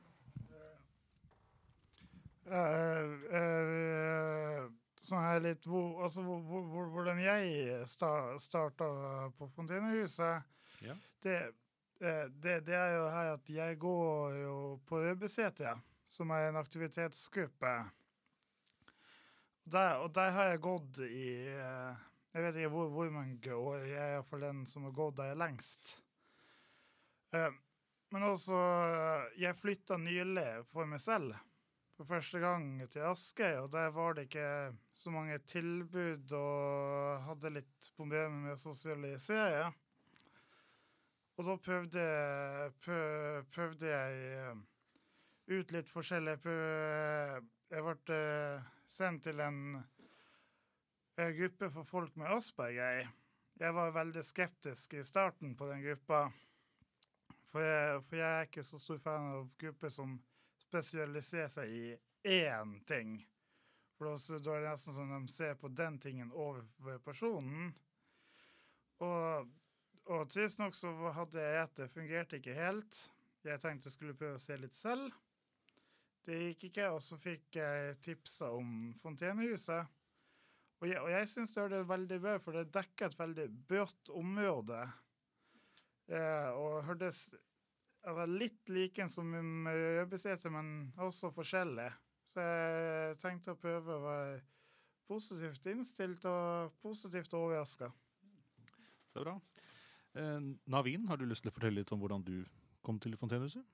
Eh, 2.47 3.15
eh, 3.39 4.67
sånn 5.03 5.25
her 5.25 5.43
litt 5.45 5.67
hvor, 5.69 6.03
altså, 6.07 6.23
hvor, 6.25 6.41
hvor, 6.47 6.65
hvor, 6.73 6.89
hvordan 6.95 7.21
jeg 7.21 7.83
sta, 7.89 8.11
starta 8.41 8.89
på 9.37 9.49
Fontenehuset. 9.57 10.47
Ja. 10.85 10.97
Det, 11.23 11.37
eh, 12.01 12.25
det, 12.31 12.61
det 12.69 12.77
er 12.79 12.97
jo 12.97 13.05
her 13.13 13.33
at 13.35 13.53
jeg 13.53 13.79
går 13.83 14.41
jo 14.43 14.57
på 14.89 15.03
ØBCT, 15.13 15.63
som 16.09 16.33
er 16.35 16.49
en 16.49 16.61
aktivitetsgruppe. 16.61 17.77
Der, 19.67 19.97
og 19.99 20.13
der 20.15 20.31
har 20.31 20.53
jeg 20.53 20.63
gått 20.63 21.01
i 21.03 21.29
eh, 21.51 22.05
Jeg 22.37 22.45
vet 22.45 22.59
ikke 22.61 22.71
hvor, 22.71 22.91
hvor 22.95 23.09
mange 23.11 23.55
år. 23.55 23.81
Jeg 23.89 23.99
er 23.99 24.13
iallfall 24.15 24.45
den 24.45 24.67
som 24.69 24.85
har 24.87 24.95
gått 24.95 25.17
der 25.19 25.35
lengst. 25.35 25.97
Eh, 27.35 27.51
men 28.15 28.23
også 28.23 28.55
Jeg 29.41 29.59
flytta 29.59 29.99
nylig 29.99 30.47
for 30.71 30.87
meg 30.87 31.03
selv 31.03 31.35
for 31.97 32.05
første 32.05 32.41
gang 32.43 32.67
til 32.93 33.07
Askøy, 33.09 33.63
og 33.63 33.73
der 33.73 33.89
var 33.95 34.13
det 34.17 34.27
ikke 34.29 34.77
så 34.95 35.11
mange 35.11 35.39
tilbud 35.49 36.33
og 36.37 37.23
hadde 37.25 37.55
litt 37.55 37.91
problemer 37.97 38.37
med 38.37 38.53
å 38.53 38.61
sosialisere. 38.61 39.71
Og 41.37 41.49
da 41.49 41.57
prøvde, 41.61 42.05
prøv, 42.85 43.45
prøvde 43.53 43.89
jeg 43.89 44.21
eh, 44.37 44.63
ut 45.57 45.73
litt 45.73 45.91
forskjellig. 45.93 46.37
Jeg 46.45 47.85
ble 47.89 48.17
eh, 48.17 48.71
sendt 48.89 49.27
til 49.29 49.41
en 49.45 49.61
gruppe 51.17 51.71
for 51.73 51.89
folk 51.89 52.17
med 52.21 52.33
Asperger. 52.37 53.09
Jeg 53.57 53.73
var 53.73 53.97
veldig 53.97 54.25
skeptisk 54.25 54.97
i 54.97 55.05
starten 55.05 55.57
på 55.57 55.69
den 55.69 55.85
gruppa. 55.85 56.27
For 57.53 57.65
jeg, 57.65 58.01
for 58.05 58.21
jeg 58.21 58.31
er 58.31 58.49
ikke 58.49 58.65
så 58.65 58.81
stor 58.81 58.99
fan 59.01 59.31
av 59.33 59.47
grupper 59.61 59.93
som 59.93 60.19
spesialiserer 60.67 61.51
seg 61.53 61.73
i 61.73 61.87
én 62.27 62.77
ting. 62.87 63.19
For 63.97 64.13
da 64.13 64.57
er 64.57 64.65
det 64.65 64.73
nesten 64.75 64.97
som 64.97 65.13
de 65.13 65.33
ser 65.33 65.55
på 65.57 65.71
den 65.73 65.99
tingen 66.03 66.33
over 66.33 66.99
personen. 67.05 67.71
Og, 69.05 69.53
og 70.13 70.27
tidsnok 70.33 70.77
så 70.77 70.93
hadde 71.17 71.43
jeg 71.43 71.63
et 71.63 71.79
det 71.81 71.93
fungerte 71.93 72.41
ikke 72.41 72.57
helt. 72.57 73.05
jeg 73.45 73.61
tenkte 73.63 73.87
jeg 73.87 73.95
skulle 73.95 74.19
prøve 74.19 74.37
å 74.37 74.43
se 74.43 74.57
litt 74.59 74.75
selv. 74.75 75.15
Det 76.27 76.41
gikk 76.41 76.65
ikke, 76.71 76.89
og 76.91 77.03
så 77.05 77.17
fikk 77.23 77.57
jeg 77.61 77.99
tipsa 78.03 78.51
om 78.51 78.93
Fontenehuset. 78.99 79.93
Og 80.83 80.89
jeg, 80.91 81.01
og 81.01 81.11
jeg 81.13 81.29
syns 81.31 81.55
det 81.55 81.79
er 81.79 81.89
veldig 81.89 82.19
bra, 82.21 82.39
for 82.43 82.59
det 82.59 82.73
dekker 82.75 83.07
et 83.07 83.21
veldig 83.21 83.47
bredt 83.69 84.11
område. 84.13 84.81
Eh, 86.11 86.51
og 86.53 86.83
hørtes 86.89 87.29
altså, 88.07 88.27
litt 88.31 88.73
like 88.73 89.09
som 89.13 89.33
Rødbeseter, 89.67 90.53
men 90.55 90.93
også 91.03 91.33
forskjellig. 91.35 91.91
Så 92.27 92.43
jeg 92.43 93.19
tenkte 93.23 93.55
å 93.55 93.61
prøve 93.61 93.95
å 93.95 94.03
være 94.03 94.39
positivt 95.07 95.69
innstilt 95.71 96.25
og 96.27 96.75
positivt 96.83 97.35
overraska. 97.39 97.93
Det 99.13 99.21
er 99.21 99.27
bra. 99.29 99.37
Eh, 100.19 100.41
Navin, 100.73 101.07
har 101.11 101.21
du 101.21 101.27
lyst 101.29 101.47
til 101.47 101.53
å 101.53 101.57
fortelle 101.57 101.83
litt 101.83 101.93
om 101.95 102.03
hvordan 102.03 102.25
du 102.27 102.41
kom 102.87 102.99
til 103.03 103.17
Fontenehuset? 103.19 103.65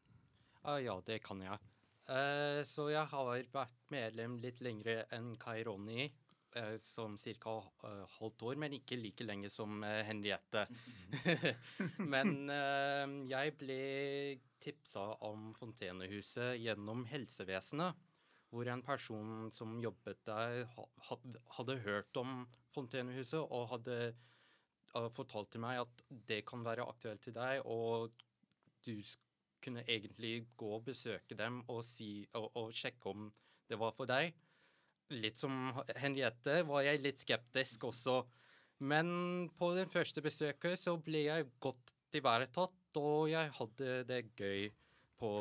Uh, 0.63 0.79
ja, 0.83 0.95
det 1.07 1.21
kan 1.25 1.41
jeg. 1.43 1.59
Uh, 2.07 2.63
så 2.69 2.89
jeg 2.93 3.07
har 3.11 3.31
vært 3.55 3.79
medlem 3.93 4.37
litt 4.43 4.61
lengre 4.63 5.03
enn 5.15 5.33
Kai 5.41 5.63
Ronny, 5.67 6.07
eh, 6.07 6.22
som 6.81 7.17
ca. 7.19 7.57
Uh, 7.85 8.05
halvt 8.19 8.43
år, 8.43 8.57
men 8.61 8.77
ikke 8.77 8.99
like 9.01 9.25
lenge 9.25 9.51
som 9.51 9.83
eh, 9.85 10.03
Henriette. 10.07 10.67
men 12.13 12.51
eh, 12.53 13.15
jeg 13.31 13.55
ble 13.61 13.79
tipsa 14.63 15.07
om 15.29 15.53
Fontenehuset 15.59 16.59
gjennom 16.61 17.07
helsevesenet, 17.11 17.97
hvor 18.53 18.69
en 18.69 18.85
person 18.85 19.49
som 19.55 19.79
jobbet 19.81 20.21
der, 20.29 20.67
hadde 21.57 21.79
hørt 21.87 22.21
om 22.21 22.45
Fontenehuset 22.75 23.41
og 23.41 23.71
hadde 23.73 24.13
fortalt 25.17 25.49
til 25.55 25.63
meg 25.65 25.81
at 25.81 26.03
det 26.29 26.43
kan 26.45 26.65
være 26.65 26.85
aktuelt 26.85 27.23
til 27.25 27.33
deg, 27.33 27.63
og 27.65 28.13
du 28.85 28.99
kunne 29.63 29.85
egentlig 29.89 30.51
gå 30.59 30.69
og 30.77 30.85
besøke 30.85 31.39
dem 31.39 31.63
og, 31.71 31.81
si, 31.87 32.27
og, 32.37 32.51
og 32.61 32.75
sjekke 32.77 33.09
om 33.09 33.31
det 33.71 33.79
var 33.81 33.95
for 33.97 34.11
deg. 34.11 34.35
Litt 35.11 35.39
som 35.39 35.73
Henriette 35.99 36.63
var 36.69 36.87
jeg 36.87 37.03
litt 37.03 37.21
skeptisk 37.21 37.89
også. 37.91 38.23
Men 38.83 39.51
på 39.59 39.73
den 39.77 39.91
første 39.91 40.23
besøket 40.25 40.81
så 40.81 40.97
ble 40.99 41.27
jeg 41.27 41.51
godt 41.63 41.93
ivaretatt, 42.19 42.99
og 42.99 43.29
jeg 43.31 43.51
hadde 43.57 43.99
det 44.09 44.23
gøy 44.37 44.71
på, 45.21 45.33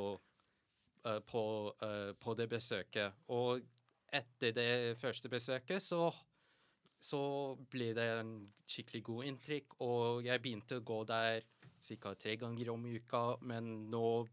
eh, 1.05 1.19
på, 1.19 1.43
eh, 1.81 2.11
på 2.13 2.35
det 2.37 2.47
besøket. 2.49 3.13
Og 3.29 3.61
etter 4.13 4.51
det 4.51 4.97
første 4.99 5.29
besøket 5.29 5.81
så, 5.83 6.11
så 6.99 7.21
ble 7.71 7.93
det 7.97 8.07
en 8.19 8.35
skikkelig 8.67 9.03
god 9.03 9.31
inntrykk, 9.31 9.79
og 9.81 10.25
jeg 10.25 10.43
begynte 10.43 10.77
å 10.79 10.85
gå 10.85 11.03
der 11.09 11.41
ca. 11.81 12.13
tre 12.13 12.35
ganger 12.37 12.69
om 12.69 12.85
uka, 12.85 13.37
men 13.41 13.89
nå 13.89 14.27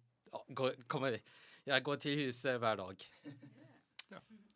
går, 0.53 0.85
kommer 0.87 1.17
jeg 1.69 1.85
går 1.85 1.97
til 1.97 2.27
huset 2.27 2.59
hver 2.61 2.77
dag. 2.77 3.09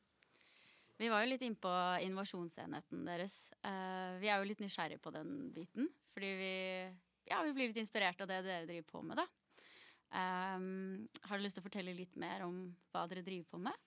Vi 1.03 1.11
var 1.11 1.25
jo 1.25 1.33
litt 1.33 1.43
innpå 1.43 1.71
innovasjonsenheten 2.05 3.07
deres. 3.09 3.37
Eh, 3.67 4.19
vi 4.23 4.29
er 4.31 4.39
jo 4.39 4.47
litt 4.47 4.61
nysgjerrig 4.63 5.01
på 5.03 5.11
den 5.11 5.49
biten. 5.55 5.89
Fordi 6.15 6.29
vi, 6.39 6.53
ja, 7.27 7.41
vi 7.43 7.55
blir 7.57 7.73
litt 7.73 7.81
inspirert 7.83 8.21
av 8.23 8.31
det 8.31 8.43
dere 8.47 8.69
driver 8.69 8.87
på 8.87 9.03
med, 9.09 9.19
da. 9.19 9.27
Um, 10.13 11.09
har 11.25 11.41
du 11.41 11.43
lyst 11.43 11.57
til 11.57 11.65
å 11.65 11.67
fortelle 11.67 11.95
litt 11.97 12.19
mer 12.21 12.45
om 12.45 12.67
hva 12.93 13.07
dere 13.09 13.25
driver 13.25 13.49
på 13.55 13.63
med? 13.65 13.79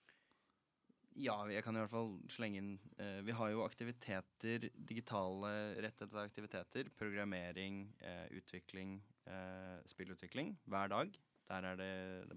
Ja, 1.16 1.38
jeg 1.48 1.62
kan 1.64 1.78
i 1.78 1.80
hvert 1.80 1.92
fall 1.94 2.10
slenge 2.28 2.58
inn 2.60 2.72
eh, 3.00 3.22
Vi 3.24 3.32
har 3.38 3.48
jo 3.48 3.62
aktiviteter, 3.64 4.66
digitale 4.76 5.52
rettede 5.80 6.20
aktiviteter. 6.20 6.90
Programmering, 6.98 7.86
eh, 8.04 8.26
utvikling, 8.36 8.98
eh, 9.24 9.78
spillutvikling 9.88 10.52
hver 10.68 10.92
dag. 10.92 11.16
Der 11.46 11.68
er 11.70 11.78
det, 11.78 11.90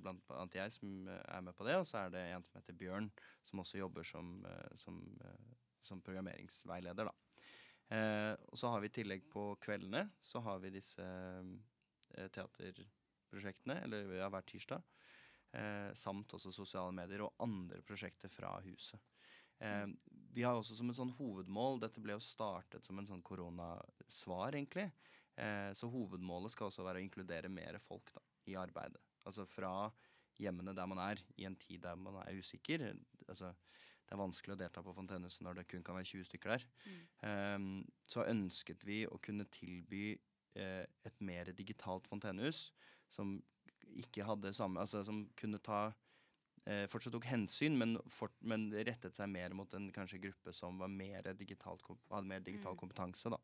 blant 0.04 0.28
annet 0.36 0.60
jeg 0.60 0.75
som 0.75 1.08
eh, 1.10 1.24
er 1.34 1.42
med 1.46 1.56
på 1.58 1.66
det, 1.68 1.80
og 1.82 1.88
så 1.89 2.04
er 2.04 2.13
det 2.13 2.22
en 2.30 2.46
som 2.46 2.60
heter 2.60 2.78
Bjørn, 2.78 3.10
som 3.46 3.63
også 3.63 3.82
jobber 3.82 4.06
som, 4.06 4.36
eh, 4.46 4.75
som, 4.78 5.01
eh, 5.25 5.58
som 5.86 6.04
programmeringsveileder, 6.06 7.10
da. 7.10 7.16
Eh, 7.89 8.36
og 8.51 8.58
så 8.62 8.70
har 8.70 8.84
vi 8.84 8.92
i 8.92 8.96
tillegg 9.00 9.24
på 9.34 9.50
kveldene 9.63 10.04
så 10.22 10.44
har 10.46 10.60
vi 10.62 10.70
disse 10.75 11.01
eh, 11.01 12.28
teaterprosjektene, 12.36 13.80
eller 13.88 14.13
ja, 14.20 14.30
hver 14.30 14.46
tirsdag. 14.46 14.86
Eh, 15.58 15.89
samt 15.98 16.36
også 16.38 16.54
sosiale 16.54 16.94
medier 16.94 17.25
og 17.25 17.34
andre 17.42 17.82
prosjekter 17.82 18.30
fra 18.30 18.54
huset. 18.62 19.01
Eh, 19.58 19.88
vi 20.30 20.46
har 20.46 20.54
også 20.54 20.78
som 20.78 20.92
et 20.92 21.00
sånn 21.00 21.16
hovedmål 21.18 21.82
Dette 21.82 22.00
ble 22.04 22.13
jo 22.13 22.22
startet 22.24 22.86
som 22.86 23.01
en 23.01 23.10
sånn 23.10 23.25
koronasvar, 23.25 24.54
egentlig. 24.54 24.92
Eh, 25.39 25.72
så 25.74 25.89
hovedmålet 25.89 26.54
skal 26.54 26.70
også 26.70 26.86
være 26.86 27.01
å 27.01 27.08
inkludere 27.08 27.50
mer 27.51 27.80
folk 27.82 28.13
da, 28.13 28.22
i 28.48 28.55
arbeidet. 28.60 29.01
Altså 29.25 29.46
fra 29.46 29.89
hjemmene 30.39 30.75
der 30.75 30.88
man 30.88 31.01
er, 31.03 31.19
i 31.38 31.46
en 31.46 31.58
tid 31.60 31.84
der 31.84 31.96
man 32.00 32.22
er 32.24 32.39
usikker. 32.39 32.86
Altså, 33.27 33.51
det 34.05 34.15
er 34.15 34.22
vanskelig 34.22 34.55
å 34.55 34.60
delta 34.60 34.81
på 34.81 34.93
Fontenehuset 34.96 35.43
når 35.46 35.60
det 35.60 35.67
kun 35.69 35.84
kan 35.86 35.98
være 36.00 36.08
20 36.13 36.29
stykker 36.29 36.55
der. 36.55 36.65
Eh, 37.27 37.60
så 38.08 38.25
ønsket 38.25 38.86
vi 38.88 39.03
å 39.08 39.19
kunne 39.22 39.46
tilby 39.53 40.17
uh, 40.58 40.86
et 41.05 41.22
mer 41.22 41.51
digitalt 41.55 42.08
fontenehus 42.10 42.69
som 43.13 43.38
ikke 43.89 44.25
hadde 44.25 44.53
samme 44.53 44.81
Altså 44.81 45.01
som 45.05 45.24
kunne 45.39 45.60
ta 45.65 45.89
uh, 45.89 46.86
Fortsatt 46.91 47.13
tok 47.15 47.25
hensyn, 47.29 47.77
men, 47.77 47.98
for, 48.13 48.34
men 48.41 48.69
rettet 48.74 49.17
seg 49.17 49.29
mer 49.31 49.53
mot 49.58 49.74
en 49.74 49.89
kanskje 49.96 50.22
gruppe 50.24 50.53
som 50.53 50.77
var 50.81 50.91
mer 50.93 51.31
digitalt, 51.38 51.86
hadde 52.12 52.29
mer 52.29 52.43
digital 52.46 52.75
Mm. 52.75 52.81
kompetanse, 52.84 53.31
da. 53.34 53.39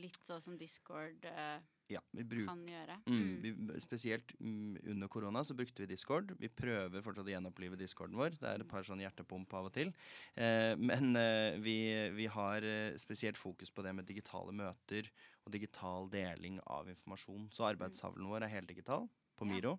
Litt 0.00 0.22
sånn 0.26 0.40
som 0.40 0.54
Discord 0.58 1.26
eh, 1.28 1.60
Ja, 1.92 2.00
vi 2.16 2.24
bruk, 2.24 2.46
kan 2.48 2.62
gjøre. 2.66 2.96
mm, 3.06 3.20
Mm. 3.22 3.42
vi, 3.42 3.80
spesielt 3.84 4.32
mm, 4.40 4.78
under 4.94 5.08
korona 5.12 5.42
så 5.44 5.54
brukte 5.54 5.82
vi 5.84 5.86
Discord. 5.90 6.32
Vi 6.40 6.48
prøver 6.48 7.02
fortsatt 7.04 7.28
å 7.28 7.32
gjenopplive 7.34 7.76
Discorden 7.80 8.16
vår. 8.16 8.38
Det 8.40 8.48
er 8.48 8.60
et 8.64 8.68
par 8.70 8.82
sånn 8.88 9.02
hjertepump 9.04 9.52
av 9.58 9.68
og 9.68 9.72
til. 9.76 9.92
Eh, 10.34 10.72
men 10.80 11.16
eh, 11.16 11.58
vi, 11.60 11.76
vi 12.16 12.26
har 12.32 12.62
eh, 12.64 12.96
spesielt 13.02 13.36
fokus 13.40 13.70
på 13.70 13.82
det 13.84 13.92
med 13.98 14.08
digitale 14.08 14.52
møter 14.56 15.10
og 15.44 15.52
digital 15.52 16.08
deling 16.12 16.60
av 16.66 16.88
informasjon. 16.88 17.50
Så 17.52 17.66
arbeidstavlen 17.68 18.28
vår 18.30 18.46
er 18.48 18.54
heldigital 18.56 19.08
på 19.36 19.46
Ja. 19.46 19.52
Miro. 19.52 19.78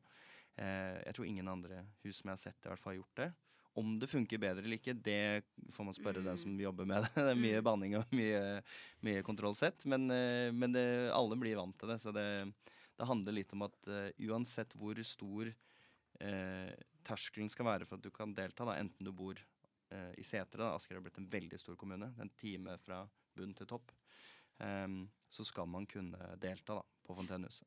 Eh, 0.57 0.99
jeg 1.07 1.15
tror 1.17 1.25
ingen 1.25 1.47
andre 1.49 1.85
hus 2.03 2.19
som 2.21 2.29
jeg 2.29 2.37
har 2.37 2.43
sett, 2.43 2.65
i 2.65 2.69
hvert 2.69 2.79
fall 2.83 2.93
har 2.93 3.01
gjort 3.01 3.15
det. 3.23 3.31
Om 3.75 3.95
det 3.99 4.07
funker 4.11 4.37
bedre 4.37 4.61
eller 4.61 4.77
ikke, 4.77 4.93
det 4.93 5.43
får 5.73 5.85
man 5.87 5.95
spørre 5.97 6.21
den 6.21 6.35
Mm. 6.35 6.41
som 6.43 6.59
jobber 6.61 6.85
med 6.85 7.01
det. 7.03 7.09
Det 7.15 7.31
er 7.31 7.39
mye 7.41 7.57
Mm. 7.61 7.63
banning 7.65 7.95
og 7.97 8.05
mye, 8.13 8.61
mye 9.01 9.23
kontrollsett, 9.25 9.85
men, 9.89 10.09
eh, 10.11 10.51
men 10.53 10.71
det, 10.75 11.11
alle 11.11 11.35
blir 11.41 11.57
vant 11.57 11.77
til 11.79 11.89
det. 11.89 11.99
Så 12.01 12.13
det, 12.13 12.53
det 12.97 13.07
handler 13.09 13.33
litt 13.33 13.53
om 13.53 13.63
at 13.65 13.87
uh, 13.89 14.09
uansett 14.29 14.75
hvor 14.77 14.93
stor 15.03 15.49
uh, 16.21 16.71
terskelen 17.03 17.49
skal 17.49 17.65
være 17.65 17.85
for 17.89 17.97
at 17.97 18.03
du 18.05 18.11
kan 18.13 18.35
delta, 18.37 18.65
da, 18.69 18.77
enten 18.77 19.03
du 19.05 19.11
bor 19.11 19.33
uh, 19.41 20.11
i 20.17 20.23
Setre, 20.23 20.69
Asker 20.75 20.95
har 20.99 21.01
blitt 21.01 21.17
en 21.17 21.29
veldig 21.33 21.57
stor 21.59 21.75
kommune, 21.75 22.13
en 22.21 22.29
time 22.37 22.77
fra 22.77 23.01
bunn 23.35 23.55
til 23.57 23.65
topp, 23.65 23.89
um, 24.61 25.09
så 25.27 25.43
skal 25.43 25.65
man 25.65 25.87
kunne 25.89 26.35
delta 26.37 26.77
da, 26.77 26.83
på 27.03 27.15
Fontenehuset. 27.17 27.65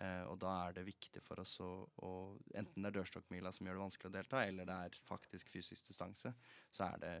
Eh, 0.00 0.22
og 0.32 0.38
da 0.40 0.52
er 0.64 0.76
det 0.78 0.86
viktig 0.86 1.20
for 1.26 1.42
oss 1.42 1.58
å, 1.60 1.70
å 2.06 2.10
Enten 2.56 2.80
det 2.80 2.88
er 2.88 2.94
dørstokkmila 2.96 3.52
som 3.52 3.66
gjør 3.66 3.76
det 3.76 3.82
vanskelig 3.82 4.08
å 4.08 4.14
delta, 4.14 4.44
eller 4.48 4.68
det 4.68 4.76
er 4.86 5.02
faktisk 5.04 5.50
fysisk 5.52 5.90
distanse, 5.90 6.32
så 6.72 6.86
er 6.86 7.02
det 7.02 7.12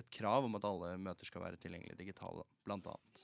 et 0.00 0.10
krav 0.16 0.48
om 0.48 0.58
at 0.58 0.66
alle 0.66 0.96
møter 0.98 1.28
skal 1.28 1.44
være 1.44 1.60
tilgjengelige 1.62 2.00
digitale, 2.00 2.42
blant 2.66 2.88
annet. 2.90 3.22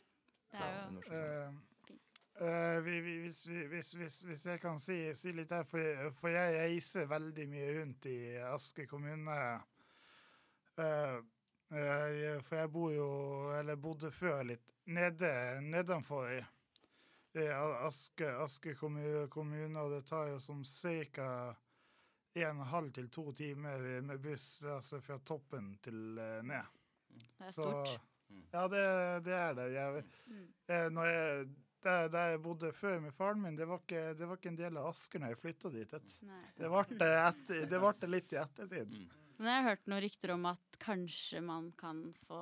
Det 0.52 0.62
er 0.62 0.76
jo 0.76 0.84
Universitetet. 0.92 1.58
Eh, 1.90 2.46
eh, 2.46 2.76
vi, 2.86 3.00
vi, 3.08 3.16
hvis, 3.24 3.42
hvis, 3.72 3.90
hvis, 3.98 4.20
hvis 4.30 4.46
jeg 4.52 4.62
kan 4.62 4.78
si, 4.82 5.00
si 5.18 5.34
litt 5.34 5.56
her, 5.58 5.66
for, 5.66 6.14
for 6.20 6.30
jeg 6.34 6.54
reiser 6.60 7.10
veldig 7.10 7.48
mye 7.50 7.74
rundt 7.80 8.08
i 8.12 8.20
Asker 8.52 8.86
kommune. 8.90 9.40
Uh, 10.78 11.18
uh, 11.74 12.38
for 12.46 12.56
jeg 12.56 12.70
bor 12.72 12.94
jo, 12.94 13.10
eller 13.58 13.76
bodde 13.76 14.14
før 14.14 14.46
litt 14.54 14.72
nede, 14.86 15.34
nedenfor 15.66 16.38
Aske, 17.36 18.26
Aske 18.42 18.74
kommune, 18.74 19.28
kommune, 19.30 19.78
og 19.80 19.90
det 19.94 20.04
tar 20.06 20.28
jo 20.32 20.38
som 20.38 20.64
ca. 20.64 21.54
en 22.34 22.60
og 22.60 22.66
halv 22.66 22.92
til 22.92 23.08
to 23.10 23.32
timer 23.32 24.00
med 24.02 24.18
buss 24.22 24.62
altså 24.64 25.00
fra 25.02 25.18
toppen 25.18 25.72
til 25.82 26.18
eh, 26.18 26.42
ned. 26.42 26.62
Det 27.10 27.46
er 27.46 27.50
Så- 27.50 27.62
stort. 27.62 28.00
Ja, 28.52 28.68
det, 28.68 29.24
det 29.24 29.32
er 29.34 29.54
det. 29.54 29.72
Jeg, 29.74 30.04
Mm. 30.26 30.46
eh, 30.68 30.88
når 30.90 31.04
jeg, 31.04 31.48
der, 31.82 32.08
der 32.08 32.26
jeg 32.30 32.42
bodde 32.42 32.72
før 32.72 33.00
med 33.00 33.12
faren 33.12 33.42
min, 33.42 33.56
det 33.56 33.66
var 33.68 33.78
ikke, 33.78 34.14
det 34.18 34.28
var 34.28 34.36
ikke 34.36 34.48
en 34.48 34.56
del 34.58 34.76
av 34.76 34.86
Asker 34.90 35.18
når 35.18 35.26
jeg 35.28 35.38
flytta 35.38 35.70
dit. 35.72 35.90
Det 35.90 36.68
ble 36.70 36.84
etter- 36.94 37.66
det 37.66 37.80
ble 37.80 37.92
det 38.00 38.10
litt 38.10 38.32
i 38.32 38.36
ettertid. 38.36 38.86
Mm. 38.94 39.08
Men 39.40 39.48
jeg 39.48 39.56
har 39.62 39.70
hørt 39.70 39.86
noen 39.88 40.02
rykter 40.04 40.30
om 40.34 40.42
at 40.50 40.76
kanskje 40.82 41.40
man 41.40 41.70
kan 41.80 42.02
få 42.26 42.38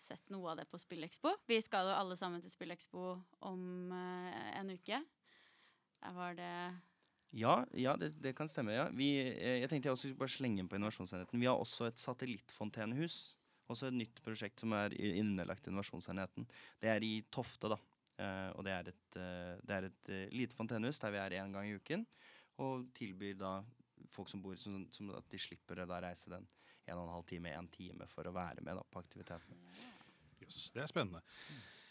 sett 0.00 0.30
noe 0.32 0.54
av 0.54 0.62
det 0.62 0.64
på 0.70 0.80
Spillekspo. 0.80 1.34
Vi 1.44 1.58
skal 1.60 1.90
jo 1.90 1.92
alle 1.92 2.16
sammen 2.16 2.40
til 2.40 2.52
Spillekspo 2.54 3.10
om 3.44 3.92
eh, 3.92 4.38
en 4.56 4.72
uke. 4.72 5.02
Var 6.16 6.38
det 6.38 6.54
Ja, 7.36 7.58
ja 7.76 7.98
det, 8.00 8.14
det 8.24 8.32
kan 8.38 8.48
stemme. 8.48 8.72
ja. 8.72 8.88
Vi, 8.96 9.10
eh, 9.28 9.58
jeg 9.60 9.68
tenkte 9.68 9.90
jeg 9.90 9.98
også 9.98 10.08
skulle 10.08 10.22
bare 10.24 10.36
slenge 10.38 10.64
inn 10.64 10.72
på 10.72 10.80
Innovasjonsenheten. 10.80 11.42
Vi 11.42 11.50
har 11.50 11.60
også 11.60 11.90
et 11.90 12.00
satellittfontenehus. 12.00 13.36
Også 13.68 13.90
et 13.90 14.00
nytt 14.00 14.24
prosjekt 14.24 14.62
som 14.64 14.72
er 14.72 14.96
underlagt 15.20 15.68
Innovasjonsenheten. 15.68 16.48
Det 16.80 16.94
er 16.94 17.04
i 17.04 17.18
Tofte, 17.28 17.74
da. 17.74 17.82
Eh, 18.16 18.50
og 18.56 18.64
det 18.64 18.72
er 18.72 18.88
et, 18.94 19.06
det 19.68 19.80
er 19.82 19.90
et 19.90 20.16
lite 20.32 20.56
fontenehus 20.56 21.02
der 21.02 21.12
vi 21.12 21.20
er 21.20 21.42
én 21.42 21.52
gang 21.52 21.68
i 21.68 21.76
uken. 21.76 22.08
Og 22.64 22.88
tilbyr 22.96 23.36
da 23.36 23.58
folk 24.14 24.28
som 24.30 24.42
bor 24.44 24.56
som, 24.60 24.82
som 24.92 25.10
at 25.16 25.26
de 25.32 25.38
slipper 25.40 25.82
å 25.82 25.86
da 25.90 26.00
reise 26.04 26.30
den 26.32 26.46
en 26.86 26.98
og 27.00 27.06
en 27.08 27.14
halv 27.16 27.24
time, 27.26 27.50
en 27.50 27.66
time 27.74 28.06
for 28.12 28.28
å 28.28 28.32
være 28.34 28.62
med 28.62 28.76
da, 28.78 28.82
på 28.92 29.00
aktiviteten. 29.02 29.56
Jøss, 30.42 30.68
det 30.74 30.84
er 30.84 30.90
spennende. 30.90 31.22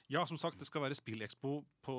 Ja, 0.08 0.22
som 0.30 0.38
sagt, 0.40 0.60
det 0.62 0.68
skal 0.70 0.84
være 0.86 0.96
Spillekspo 0.96 1.56
på, 1.84 1.96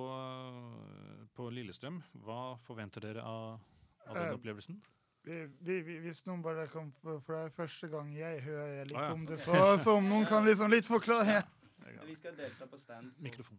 på 1.37 1.49
Lillestrøm. 1.53 1.99
Hva 2.25 2.57
forventer 2.67 3.03
dere 3.09 3.25
av, 3.27 3.59
av 4.07 4.15
den 4.17 4.29
Eh, 4.31 4.37
opplevelsen? 4.39 4.79
Vi, 5.27 5.41
vi, 5.67 5.81
vi, 5.83 5.97
hvis 6.05 6.21
noen 6.29 6.39
bare 6.45 6.69
kan 6.71 6.93
For 7.03 7.19
det 7.35 7.39
er 7.49 7.55
første 7.57 7.89
gang 7.91 8.13
jeg 8.15 8.45
hører 8.45 8.85
litt 8.87 8.95
Ah, 8.97 9.09
ja. 9.09 9.15
om 9.17 9.25
det, 9.27 9.41
så, 9.45 9.59
så 9.83 9.97
om 9.99 10.07
noen 10.07 10.27
kan 10.31 10.47
liksom 10.47 10.71
litt 10.71 10.87
forklare 10.87 11.41
Vi 12.07 12.15
skal 12.15 12.37
delta 12.39 12.69
på 12.71 12.79
stand 12.79 13.11
Mikrofon. 13.23 13.59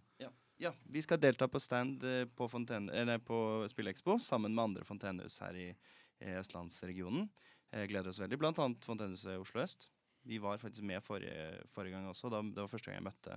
Ja, 0.63 0.71
vi 0.87 1.03
skal 1.03 1.19
delta 1.21 1.47
på 1.51 1.59
stand 1.61 2.03
eh, 2.07 2.23
på, 2.25 2.47
Fonten- 2.49 2.87
eller 2.89 3.19
på 3.19 3.37
Spillekspo 3.69 4.15
sammen 4.23 4.55
med 4.55 4.63
andre 4.71 4.87
fontenehus 4.87 5.37
her 5.43 5.59
i, 5.59 5.67
i 6.23 6.33
østlandsregionen. 6.39 7.29
Jeg 7.73 7.91
gleder 7.91 8.11
oss 8.11 8.21
veldig. 8.21 8.39
Blant 8.39 8.59
annet 8.63 8.85
Fontenehuset 8.87 9.39
Oslo 9.41 9.61
øst. 9.63 9.89
Vi 10.27 10.39
var 10.43 10.59
faktisk 10.59 10.83
med 10.87 11.03
forrige, 11.03 11.63
forrige 11.71 11.95
gang 11.95 12.07
også. 12.09 12.31
Da, 12.31 12.41
det 12.41 12.63
var 12.63 12.71
første 12.71 12.91
gang 12.91 12.99
jeg 12.99 13.07
møtte 13.07 13.35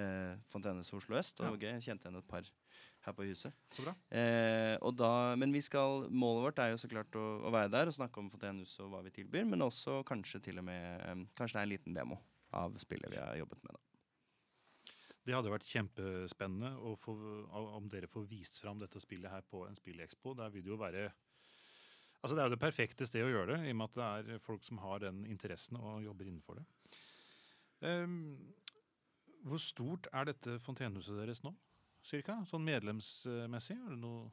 eh, 0.00 0.34
Fontenehuset 0.52 0.98
Oslo 1.00 1.18
øst. 1.20 1.40
Og 1.40 1.56
Ja. 1.62 1.72
Jeg 1.72 1.86
kjente 1.88 2.08
igjen 2.08 2.20
et 2.20 2.28
par 2.28 2.50
her 3.04 3.12
på 3.12 3.26
huset. 3.28 3.52
Så 3.72 3.84
bra. 3.84 3.94
Eh, 4.10 4.76
og 4.80 4.96
da, 4.96 5.34
men 5.36 5.52
vi 5.52 5.60
skal, 5.64 6.06
målet 6.10 6.46
vårt 6.46 6.62
er 6.64 6.72
jo 6.72 6.80
så 6.80 6.88
klart 6.88 7.16
å, 7.20 7.24
å 7.44 7.52
være 7.52 7.72
der 7.72 7.90
og 7.90 7.96
snakke 7.96 8.20
om 8.20 8.30
Fontenehuset 8.32 8.84
og 8.84 8.92
hva 8.94 9.02
vi 9.04 9.12
tilbyr. 9.18 9.48
Men 9.48 9.66
også 9.66 10.02
kanskje 10.08 10.40
til 10.48 10.60
og 10.62 10.68
med 10.68 11.02
eh, 11.04 11.26
Kanskje 11.36 11.58
det 11.58 11.62
er 11.62 11.68
en 11.68 11.74
liten 11.74 11.98
demo 11.98 12.20
av 12.54 12.76
spillet 12.80 13.10
vi 13.12 13.20
har 13.20 13.36
jobbet 13.40 13.64
med. 13.64 13.74
da. 13.74 13.80
Det 15.24 15.32
hadde 15.32 15.52
vært 15.54 15.64
kjempespennende 15.64 16.96
få, 17.00 17.14
om 17.56 17.86
dere 17.88 18.10
får 18.12 18.26
vist 18.28 18.58
fram 18.60 18.80
dette 18.82 19.00
spillet 19.00 19.32
her 19.32 19.44
på 19.48 19.62
en 19.64 19.76
spillekspo. 19.76 20.34
Der 20.36 20.52
vil 20.52 20.64
det 20.66 20.74
jo 20.74 20.76
være 20.80 21.06
Altså 22.24 22.38
Det 22.38 22.40
er 22.40 22.48
jo 22.48 22.54
det 22.54 22.62
perfekte 22.62 23.04
stedet 23.04 23.26
å 23.28 23.32
gjøre 23.34 23.50
det, 23.52 23.56
i 23.68 23.72
og 23.74 23.76
med 23.76 23.90
at 23.90 23.96
det 24.24 24.36
er 24.36 24.44
folk 24.44 24.62
som 24.64 24.78
har 24.80 25.02
den 25.02 25.26
interessen 25.28 25.76
og 25.76 26.06
jobber 26.06 26.30
innenfor 26.30 26.56
det. 26.56 26.64
Um, 27.84 28.14
hvor 29.44 29.60
stort 29.60 30.08
er 30.08 30.30
dette 30.30 30.56
fontenehuset 30.64 31.18
deres 31.20 31.42
nå, 31.44 31.52
cirka? 32.00 32.38
Sånn 32.48 32.64
medlemsmessig? 32.64 33.76
Er 33.76 33.92
det 33.92 34.00
noe 34.00 34.30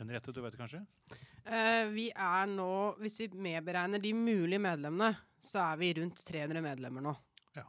Henriette, 0.00 0.34
du 0.34 0.42
vet 0.42 0.58
kanskje? 0.58 0.80
Uh, 1.46 1.86
vi 1.94 2.08
er 2.10 2.48
nå, 2.50 2.70
hvis 2.98 3.20
vi 3.22 3.28
medberegner 3.46 4.02
de 4.02 4.10
mulige 4.18 4.58
medlemmene, 4.66 5.14
så 5.38 5.68
er 5.68 5.78
vi 5.78 5.94
rundt 6.00 6.24
300 6.26 6.64
medlemmer 6.64 7.04
nå. 7.06 7.12
Ja. 7.54 7.68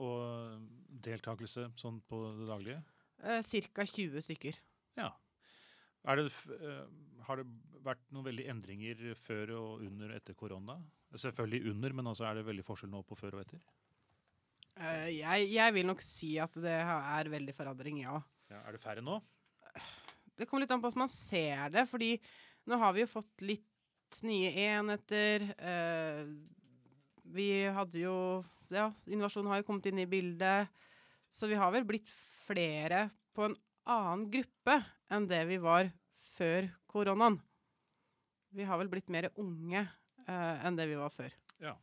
Og 0.00 0.64
deltakelse 1.04 1.68
sånn 1.76 2.00
på 2.08 2.22
det 2.38 2.48
daglige? 2.48 2.80
Uh, 3.20 3.42
Ca. 3.44 3.84
20 3.84 4.24
stykker. 4.24 4.56
Ja. 4.96 5.12
Det, 6.00 6.30
eh, 6.56 6.84
har 7.26 7.40
det 7.40 7.46
vært 7.84 8.02
noen 8.14 8.26
veldig 8.30 8.46
endringer 8.52 9.02
før 9.20 9.52
og 9.58 9.84
under 9.84 10.12
og 10.12 10.16
etter 10.16 10.36
korona? 10.38 10.78
Selvfølgelig 11.12 11.72
under, 11.74 11.96
men 11.98 12.10
altså 12.12 12.26
er 12.28 12.38
det 12.38 12.46
veldig 12.46 12.64
forskjell 12.64 12.92
nå 12.92 13.02
på 13.06 13.18
før 13.18 13.36
og 13.38 13.44
etter? 13.44 13.62
Eh, 14.80 15.08
jeg, 15.18 15.50
jeg 15.52 15.76
vil 15.76 15.88
nok 15.90 16.04
si 16.04 16.34
at 16.40 16.54
det 16.62 16.76
er 16.80 17.32
veldig 17.32 17.56
forandring, 17.56 18.04
ja. 18.06 18.20
Ja, 18.50 18.62
er 18.64 18.76
det 18.76 18.82
færre 18.82 19.04
nå? 19.04 19.18
Det 20.38 20.46
kommer 20.48 20.64
litt 20.64 20.72
an 20.72 20.80
på 20.80 20.88
hvordan 20.88 21.04
man 21.04 21.12
ser 21.12 21.68
det, 21.74 21.84
fordi 21.90 22.14
nå 22.70 22.78
har 22.80 22.94
vi 22.96 23.04
jo 23.04 23.10
fått 23.10 23.44
litt 23.44 24.22
nye 24.26 24.50
enheter. 24.64 25.44
Eh, 25.58 26.24
vi 27.30 27.50
hadde 27.70 28.06
jo 28.06 28.16
Ja, 28.70 28.86
innovasjon 29.10 29.48
har 29.50 29.58
jo 29.58 29.66
kommet 29.66 29.88
inn 29.90 29.98
i 29.98 30.06
bildet. 30.06 30.70
Så 31.26 31.48
vi 31.50 31.56
har 31.58 31.72
vel 31.74 31.82
blitt 31.86 32.06
flere 32.46 33.08
på 33.34 33.48
en 33.48 33.56
annen 33.90 34.26
gruppe 34.32 34.76
enn 35.10 35.28
det 35.30 35.42
vi 35.50 35.58
var 35.62 35.90
før 36.36 36.68
koronaen. 36.90 37.38
Vi 38.54 38.66
har 38.66 38.80
vel 38.80 38.90
blitt 38.90 39.10
mer 39.12 39.30
unge 39.38 39.82
eh, 39.82 40.66
enn 40.66 40.78
det 40.78 40.88
vi 40.90 40.98
var 40.98 41.12
før. 41.14 41.34
Ja. 41.62 41.76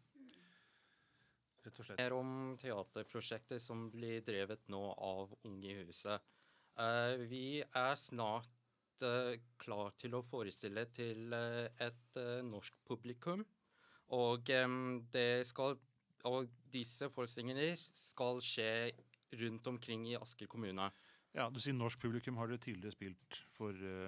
Rett 1.63 1.79
og 1.79 1.87
slett. 1.87 1.99
Mer 1.99 2.15
om 2.15 2.31
teaterprosjekter 2.59 3.59
som 3.63 3.87
blir 3.91 4.23
drevet 4.25 4.63
nå 4.71 4.83
av 4.93 5.35
Unge 5.47 5.71
i 5.71 5.77
huset. 5.81 6.23
Eh, 6.79 7.27
vi 7.27 7.59
er 7.63 7.95
snart 7.99 9.03
eh, 9.03 9.35
klar 9.59 9.95
til 9.99 10.15
å 10.17 10.23
forestille 10.27 10.85
til 10.95 11.35
eh, 11.35 11.67
et 11.87 12.19
eh, 12.19 12.39
norsk 12.47 12.75
publikum. 12.87 13.43
Og 14.15 14.49
em, 14.55 15.03
det 15.11 15.43
skal 15.49 15.75
Og 16.27 16.47
disse 16.73 17.07
forestillingene 17.13 17.75
skal 17.93 18.39
skje 18.43 18.91
rundt 19.39 19.67
omkring 19.69 20.07
i 20.09 20.15
Asker 20.17 20.47
kommune. 20.49 20.87
Ja, 21.37 21.49
Du 21.53 21.59
sier 21.61 21.75
norsk 21.77 22.01
publikum. 22.01 22.37
Har 22.41 22.49
dere 22.49 22.61
tidligere 22.61 22.95
spilt 22.95 23.41
for 23.57 23.69
uh, 23.77 24.07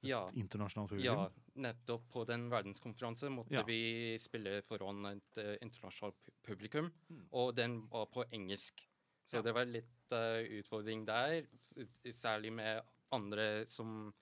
et 0.00 0.08
Ja. 0.08 0.22
internasjonalt 0.32 0.94
Ja, 1.04 1.28
nettopp 1.60 2.06
på 2.10 2.24
den 2.26 2.48
verdenskonferansen 2.50 3.34
måtte 3.36 3.52
Ja. 3.52 3.62
vi 3.68 4.16
spille 4.18 4.62
foran 4.64 5.04
et 5.10 5.38
uh, 5.38 5.56
internasjonalt 5.60 6.30
publikum, 6.42 6.90
Mm. 7.10 7.26
og 7.32 7.54
den 7.54 7.86
var 7.90 8.06
på 8.06 8.24
engelsk. 8.32 8.80
Så 9.26 9.36
Ja. 9.36 9.42
det 9.42 9.54
var 9.54 9.64
litt 9.66 10.12
uh, 10.12 10.40
utfordring 10.60 11.04
der, 11.06 11.46
særlig 12.10 12.52
med 12.52 12.82
andre 13.12 13.66
som, 13.68 14.12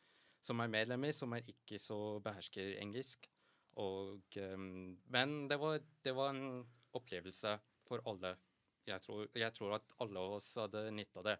som 0.42 0.61
er 0.61 0.66
medlemmer, 0.68 1.12
som 1.12 1.33
er 1.33 1.42
ikke 1.47 1.79
så 1.79 2.21
behersker 2.21 2.77
engelsk. 2.81 3.29
Og, 3.77 4.21
um, 4.37 4.99
men 5.07 5.47
det 5.49 5.59
var, 5.61 5.79
det 6.03 6.12
var 6.14 6.31
en 6.35 6.66
opplevelse 6.92 7.61
for 7.87 8.01
alle. 8.05 8.37
Jeg 8.87 9.01
tror, 9.03 9.29
jeg 9.35 9.53
tror 9.55 9.75
at 9.77 9.92
alle 10.01 10.18
av 10.18 10.33
oss 10.33 10.55
hadde 10.57 10.90
nytte 10.90 11.18
av 11.18 11.25
det. 11.25 11.38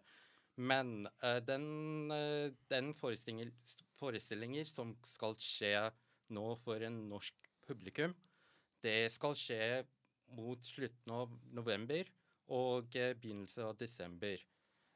Men 0.59 1.07
uh, 1.23 1.39
den, 1.45 2.11
uh, 2.11 2.51
den 2.71 2.91
forestillinger, 2.97 3.51
forestillinger 3.99 4.67
som 4.67 4.93
skal 5.07 5.37
skje 5.39 5.73
nå 6.35 6.45
for 6.63 6.83
en 6.85 7.01
norsk 7.09 7.49
publikum, 7.67 8.13
det 8.83 9.09
skal 9.13 9.35
skje 9.37 9.83
mot 10.35 10.61
slutten 10.63 11.15
av 11.15 11.31
november 11.55 12.07
og 12.53 12.91
uh, 12.99 13.11
begynnelsen 13.15 13.69
av 13.71 13.77
desember. 13.79 14.45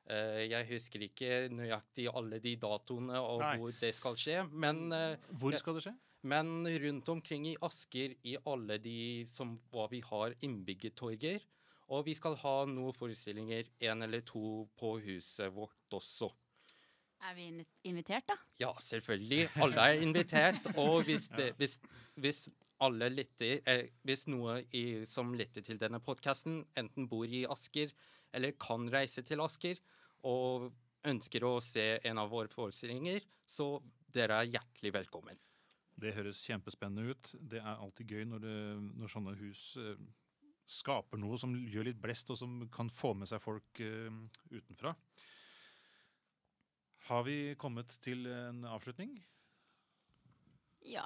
Jeg 0.04 0.68
husker 0.68 1.06
ikke 1.06 1.28
nøyaktig 1.48 2.10
alle 2.12 2.36
de 2.44 2.58
datoene 2.60 3.22
og 3.24 3.40
Nei. 3.40 3.52
hvor 3.56 3.78
det 3.80 3.94
skal 3.96 4.18
skje, 4.20 4.42
men 4.52 4.92
Hvor 5.40 5.56
skal 5.56 5.78
det 5.78 5.86
skje? 5.86 5.94
men 6.24 6.68
rundt 6.68 7.10
omkring 7.10 7.48
i 7.48 7.58
Asker, 7.68 8.16
i 8.24 8.38
alle 8.48 8.78
de 8.84 9.24
som 9.28 9.58
hva 9.72 9.90
vi 9.92 10.00
har 10.06 10.36
innbyggertorger. 10.46 11.44
Og 11.92 12.06
vi 12.08 12.16
skal 12.16 12.38
ha 12.40 12.56
noen 12.70 12.96
forestillinger, 12.96 13.68
én 13.84 14.06
eller 14.06 14.24
to, 14.28 14.66
på 14.80 14.96
huset 15.04 15.52
vårt 15.54 15.98
også. 15.98 16.30
Er 17.24 17.36
vi 17.38 17.48
invitert, 17.88 18.28
da? 18.28 18.36
Ja, 18.60 18.72
selvfølgelig. 18.84 19.48
Alle 19.64 19.88
er 19.90 20.02
invitert. 20.04 20.68
Og 20.76 21.04
hvis, 21.08 21.30
det, 21.32 21.54
hvis, 21.60 21.78
hvis 22.20 22.50
alle 22.84 23.08
lytter 23.14 23.62
eh, 23.70 23.86
Hvis 24.04 24.26
noe 24.28 24.60
i, 24.76 25.04
som 25.08 25.32
lytter 25.38 25.64
til 25.64 25.80
denne 25.80 26.02
podkasten, 26.04 26.64
enten 26.80 27.08
bor 27.08 27.28
i 27.28 27.46
Asker 27.48 27.94
eller 28.34 28.56
kan 28.60 28.88
reise 28.92 29.22
til 29.22 29.44
Asker 29.44 29.80
og 30.26 30.72
ønsker 31.06 31.44
å 31.46 31.60
se 31.64 32.00
en 32.08 32.20
av 32.22 32.32
våre 32.32 32.50
forestillinger, 32.50 33.24
så 33.46 33.78
dere 34.14 34.40
er 34.40 34.54
hjertelig 34.56 34.94
velkommen. 34.96 35.40
Det 36.00 36.14
høres 36.16 36.42
kjempespennende 36.48 37.14
ut. 37.14 37.32
Det 37.40 37.60
er 37.62 37.76
alltid 37.78 38.10
gøy 38.16 38.26
når, 38.32 38.44
det, 38.44 38.58
når 38.98 39.12
sånne 39.14 39.36
hus 39.38 39.66
eh, 39.80 40.00
skaper 40.70 41.20
noe 41.20 41.38
som 41.40 41.54
gjør 41.56 41.90
litt 41.90 42.02
blest, 42.02 42.32
og 42.34 42.40
som 42.40 42.62
kan 42.74 42.90
få 42.94 43.14
med 43.20 43.30
seg 43.30 43.42
folk 43.44 43.82
uh, 43.84 44.10
utenfra. 44.54 44.94
Har 47.10 47.24
vi 47.28 47.38
kommet 47.60 47.92
til 48.04 48.28
en 48.32 48.64
avslutning? 48.70 49.18
Ja, 50.88 51.06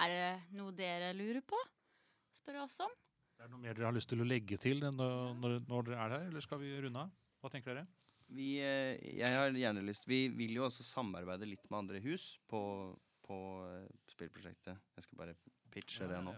er 0.00 0.12
det 0.12 0.56
noe 0.56 0.72
dere 0.76 1.12
lurer 1.16 1.42
på? 1.44 1.58
Spør 2.32 2.62
oss 2.64 2.78
om. 2.84 2.92
Er 3.40 3.48
det 3.48 3.52
noe 3.52 3.60
mer 3.60 3.76
dere 3.76 3.90
har 3.90 3.96
lyst 3.96 4.08
til 4.12 4.22
å 4.22 4.28
legge 4.28 4.56
til 4.60 4.80
når, 4.84 5.34
når, 5.40 5.58
når 5.68 5.86
dere 5.88 6.00
er 6.00 6.16
her, 6.16 6.26
eller 6.30 6.44
skal 6.44 6.60
vi 6.62 6.72
runde 6.80 7.04
av? 7.06 7.12
Hva 7.42 7.50
tenker 7.52 7.74
dere? 7.74 7.86
Vi, 8.34 8.54
eh, 8.64 8.96
jeg 9.18 9.36
har 9.36 9.52
gjerne 9.52 9.82
lyst 9.84 10.06
Vi 10.08 10.26
vil 10.32 10.54
jo 10.56 10.64
også 10.64 10.86
samarbeide 10.86 11.48
litt 11.48 11.66
med 11.68 11.82
andre 11.82 12.00
hus 12.04 12.38
på, 12.48 12.60
på 13.24 13.36
eh, 13.66 13.90
spillprosjektet. 14.12 14.88
Jeg 14.96 15.06
skal 15.06 15.20
bare 15.20 15.36
pitche 15.74 16.06
det 16.10 16.20
nå. 16.22 16.34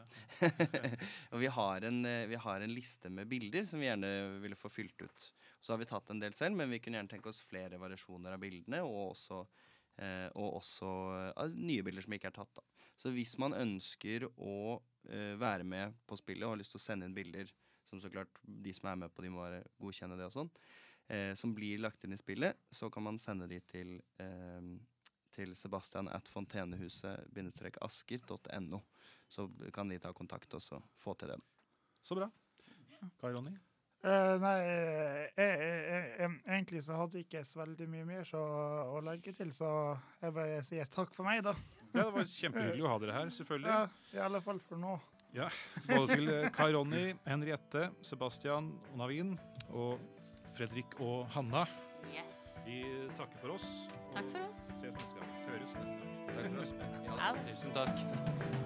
og 1.33 1.42
vi 1.42 1.51
har, 1.53 1.87
en, 1.88 2.01
eh, 2.09 2.25
vi 2.31 2.38
har 2.40 2.62
en 2.64 2.72
liste 2.72 3.12
med 3.12 3.29
bilder 3.31 3.66
som 3.68 3.83
vi 3.83 3.90
gjerne 3.90 4.12
ville 4.42 4.59
få 4.59 4.70
fylt 4.72 5.03
ut. 5.05 5.29
Så 5.61 5.75
har 5.75 5.83
vi 5.83 5.88
tatt 5.90 6.11
en 6.14 6.22
del 6.22 6.35
selv, 6.37 6.57
men 6.59 6.70
vi 6.70 6.81
kunne 6.83 7.01
gjerne 7.01 7.11
tenke 7.11 7.33
oss 7.33 7.42
flere 7.44 7.81
variasjoner 7.83 8.37
av 8.37 8.42
bildene, 8.42 8.85
og 8.87 9.12
også, 9.12 9.42
eh, 9.99 10.29
og 10.38 10.61
også 10.62 10.90
eh, 11.35 11.59
nye 11.59 11.85
bilder 11.87 12.07
som 12.07 12.16
ikke 12.16 12.31
er 12.31 12.38
tatt. 12.38 12.55
da. 12.57 12.66
Så 12.96 13.12
hvis 13.12 13.37
man 13.42 13.57
ønsker 13.57 14.29
å 14.31 14.57
eh, 15.11 15.35
være 15.37 15.66
med 15.68 15.96
på 16.09 16.18
spillet 16.20 16.46
og 16.46 16.55
har 16.55 16.62
lyst 16.62 16.72
til 16.77 16.81
å 16.81 16.87
sende 16.87 17.09
inn 17.09 17.16
bilder, 17.16 17.51
som 17.87 18.01
så 18.03 18.11
klart 18.11 18.40
de 18.42 18.72
som 18.75 18.88
er 18.90 19.01
med 19.05 19.14
på, 19.14 19.22
de 19.22 19.31
må 19.31 19.42
bare 19.44 19.64
godkjenne 19.83 20.16
det 20.18 20.27
og 20.27 20.35
sånn, 20.35 20.53
eh, 21.12 21.33
som 21.38 21.55
blir 21.55 21.83
lagt 21.83 22.05
inn 22.05 22.16
i 22.16 22.20
spillet, 22.20 22.59
så 22.72 22.90
kan 22.92 23.05
man 23.07 23.20
sende 23.22 23.49
de 23.51 23.61
til, 23.68 23.99
eh, 24.22 24.72
til 25.37 25.51
Sebastian 25.59 26.09
at 26.12 26.29
fontenehuset-asker.no. 26.33 28.79
Så 29.29 29.51
kan 29.75 29.88
vi 29.90 29.99
ta 30.03 30.11
kontakt 30.16 30.55
og 30.55 30.62
så 30.62 30.77
få 31.03 31.14
til 31.18 31.29
det. 31.35 31.40
Så 32.03 32.14
bra. 32.18 32.29
Kai 33.20 33.33
Ronny? 33.33 33.55
Uh, 34.07 34.37
nei, 34.38 34.61
eh, 34.62 35.27
jeg, 35.35 35.55
jeg, 35.59 36.11
jeg, 36.20 36.31
egentlig 36.44 36.79
så 36.85 36.94
hadde 37.01 37.18
jeg 37.18 37.25
ikke 37.27 37.40
så 37.49 37.59
veldig 37.59 37.87
mye 37.90 38.05
mer 38.07 38.22
så, 38.29 38.38
å 38.92 39.01
legge 39.03 39.33
til, 39.35 39.51
så 39.57 39.68
jeg 40.20 40.35
bare 40.37 40.61
sier 40.62 40.87
takk 40.92 41.11
for 41.16 41.27
meg, 41.27 41.40
da. 41.42 41.57
Ja, 41.90 42.05
det 42.05 42.12
var 42.14 42.29
kjempehyggelig 42.31 42.85
å 42.87 42.92
ha 42.92 43.01
dere 43.03 43.16
her, 43.16 43.33
selvfølgelig. 43.35 43.72
Ja, 43.72 43.81
I 44.14 44.22
alle 44.29 44.40
fall 44.44 44.61
for 44.62 44.79
nå. 44.79 44.94
Både 45.90 46.14
til 46.14 46.31
eh, 46.33 46.49
Kai 46.55 46.70
Ronny, 46.77 47.05
Henriette, 47.27 47.90
Sebastian 48.07 48.70
og 48.92 48.96
Navin 49.03 49.35
og 49.75 49.99
Fredrik 50.57 50.90
og 51.03 51.27
Hanna. 51.35 51.66
Yes. 52.14 52.62
Vi 52.66 52.85
takker 53.18 53.38
for 53.42 53.59
oss. 53.59 53.66
Takk 54.16 54.31
for 54.33 54.38
oss. 54.48 54.81
Ses 54.81 54.94
neste 54.94 55.18
gang. 55.18 55.31
Høres 55.46 55.74
neste 55.76 56.00
gang. 56.00 56.37
Takk 56.37 56.46
for 56.55 56.62
oss. 56.62 56.72
Ja, 57.20 57.35
tusen 57.52 57.70
takk. 57.76 58.65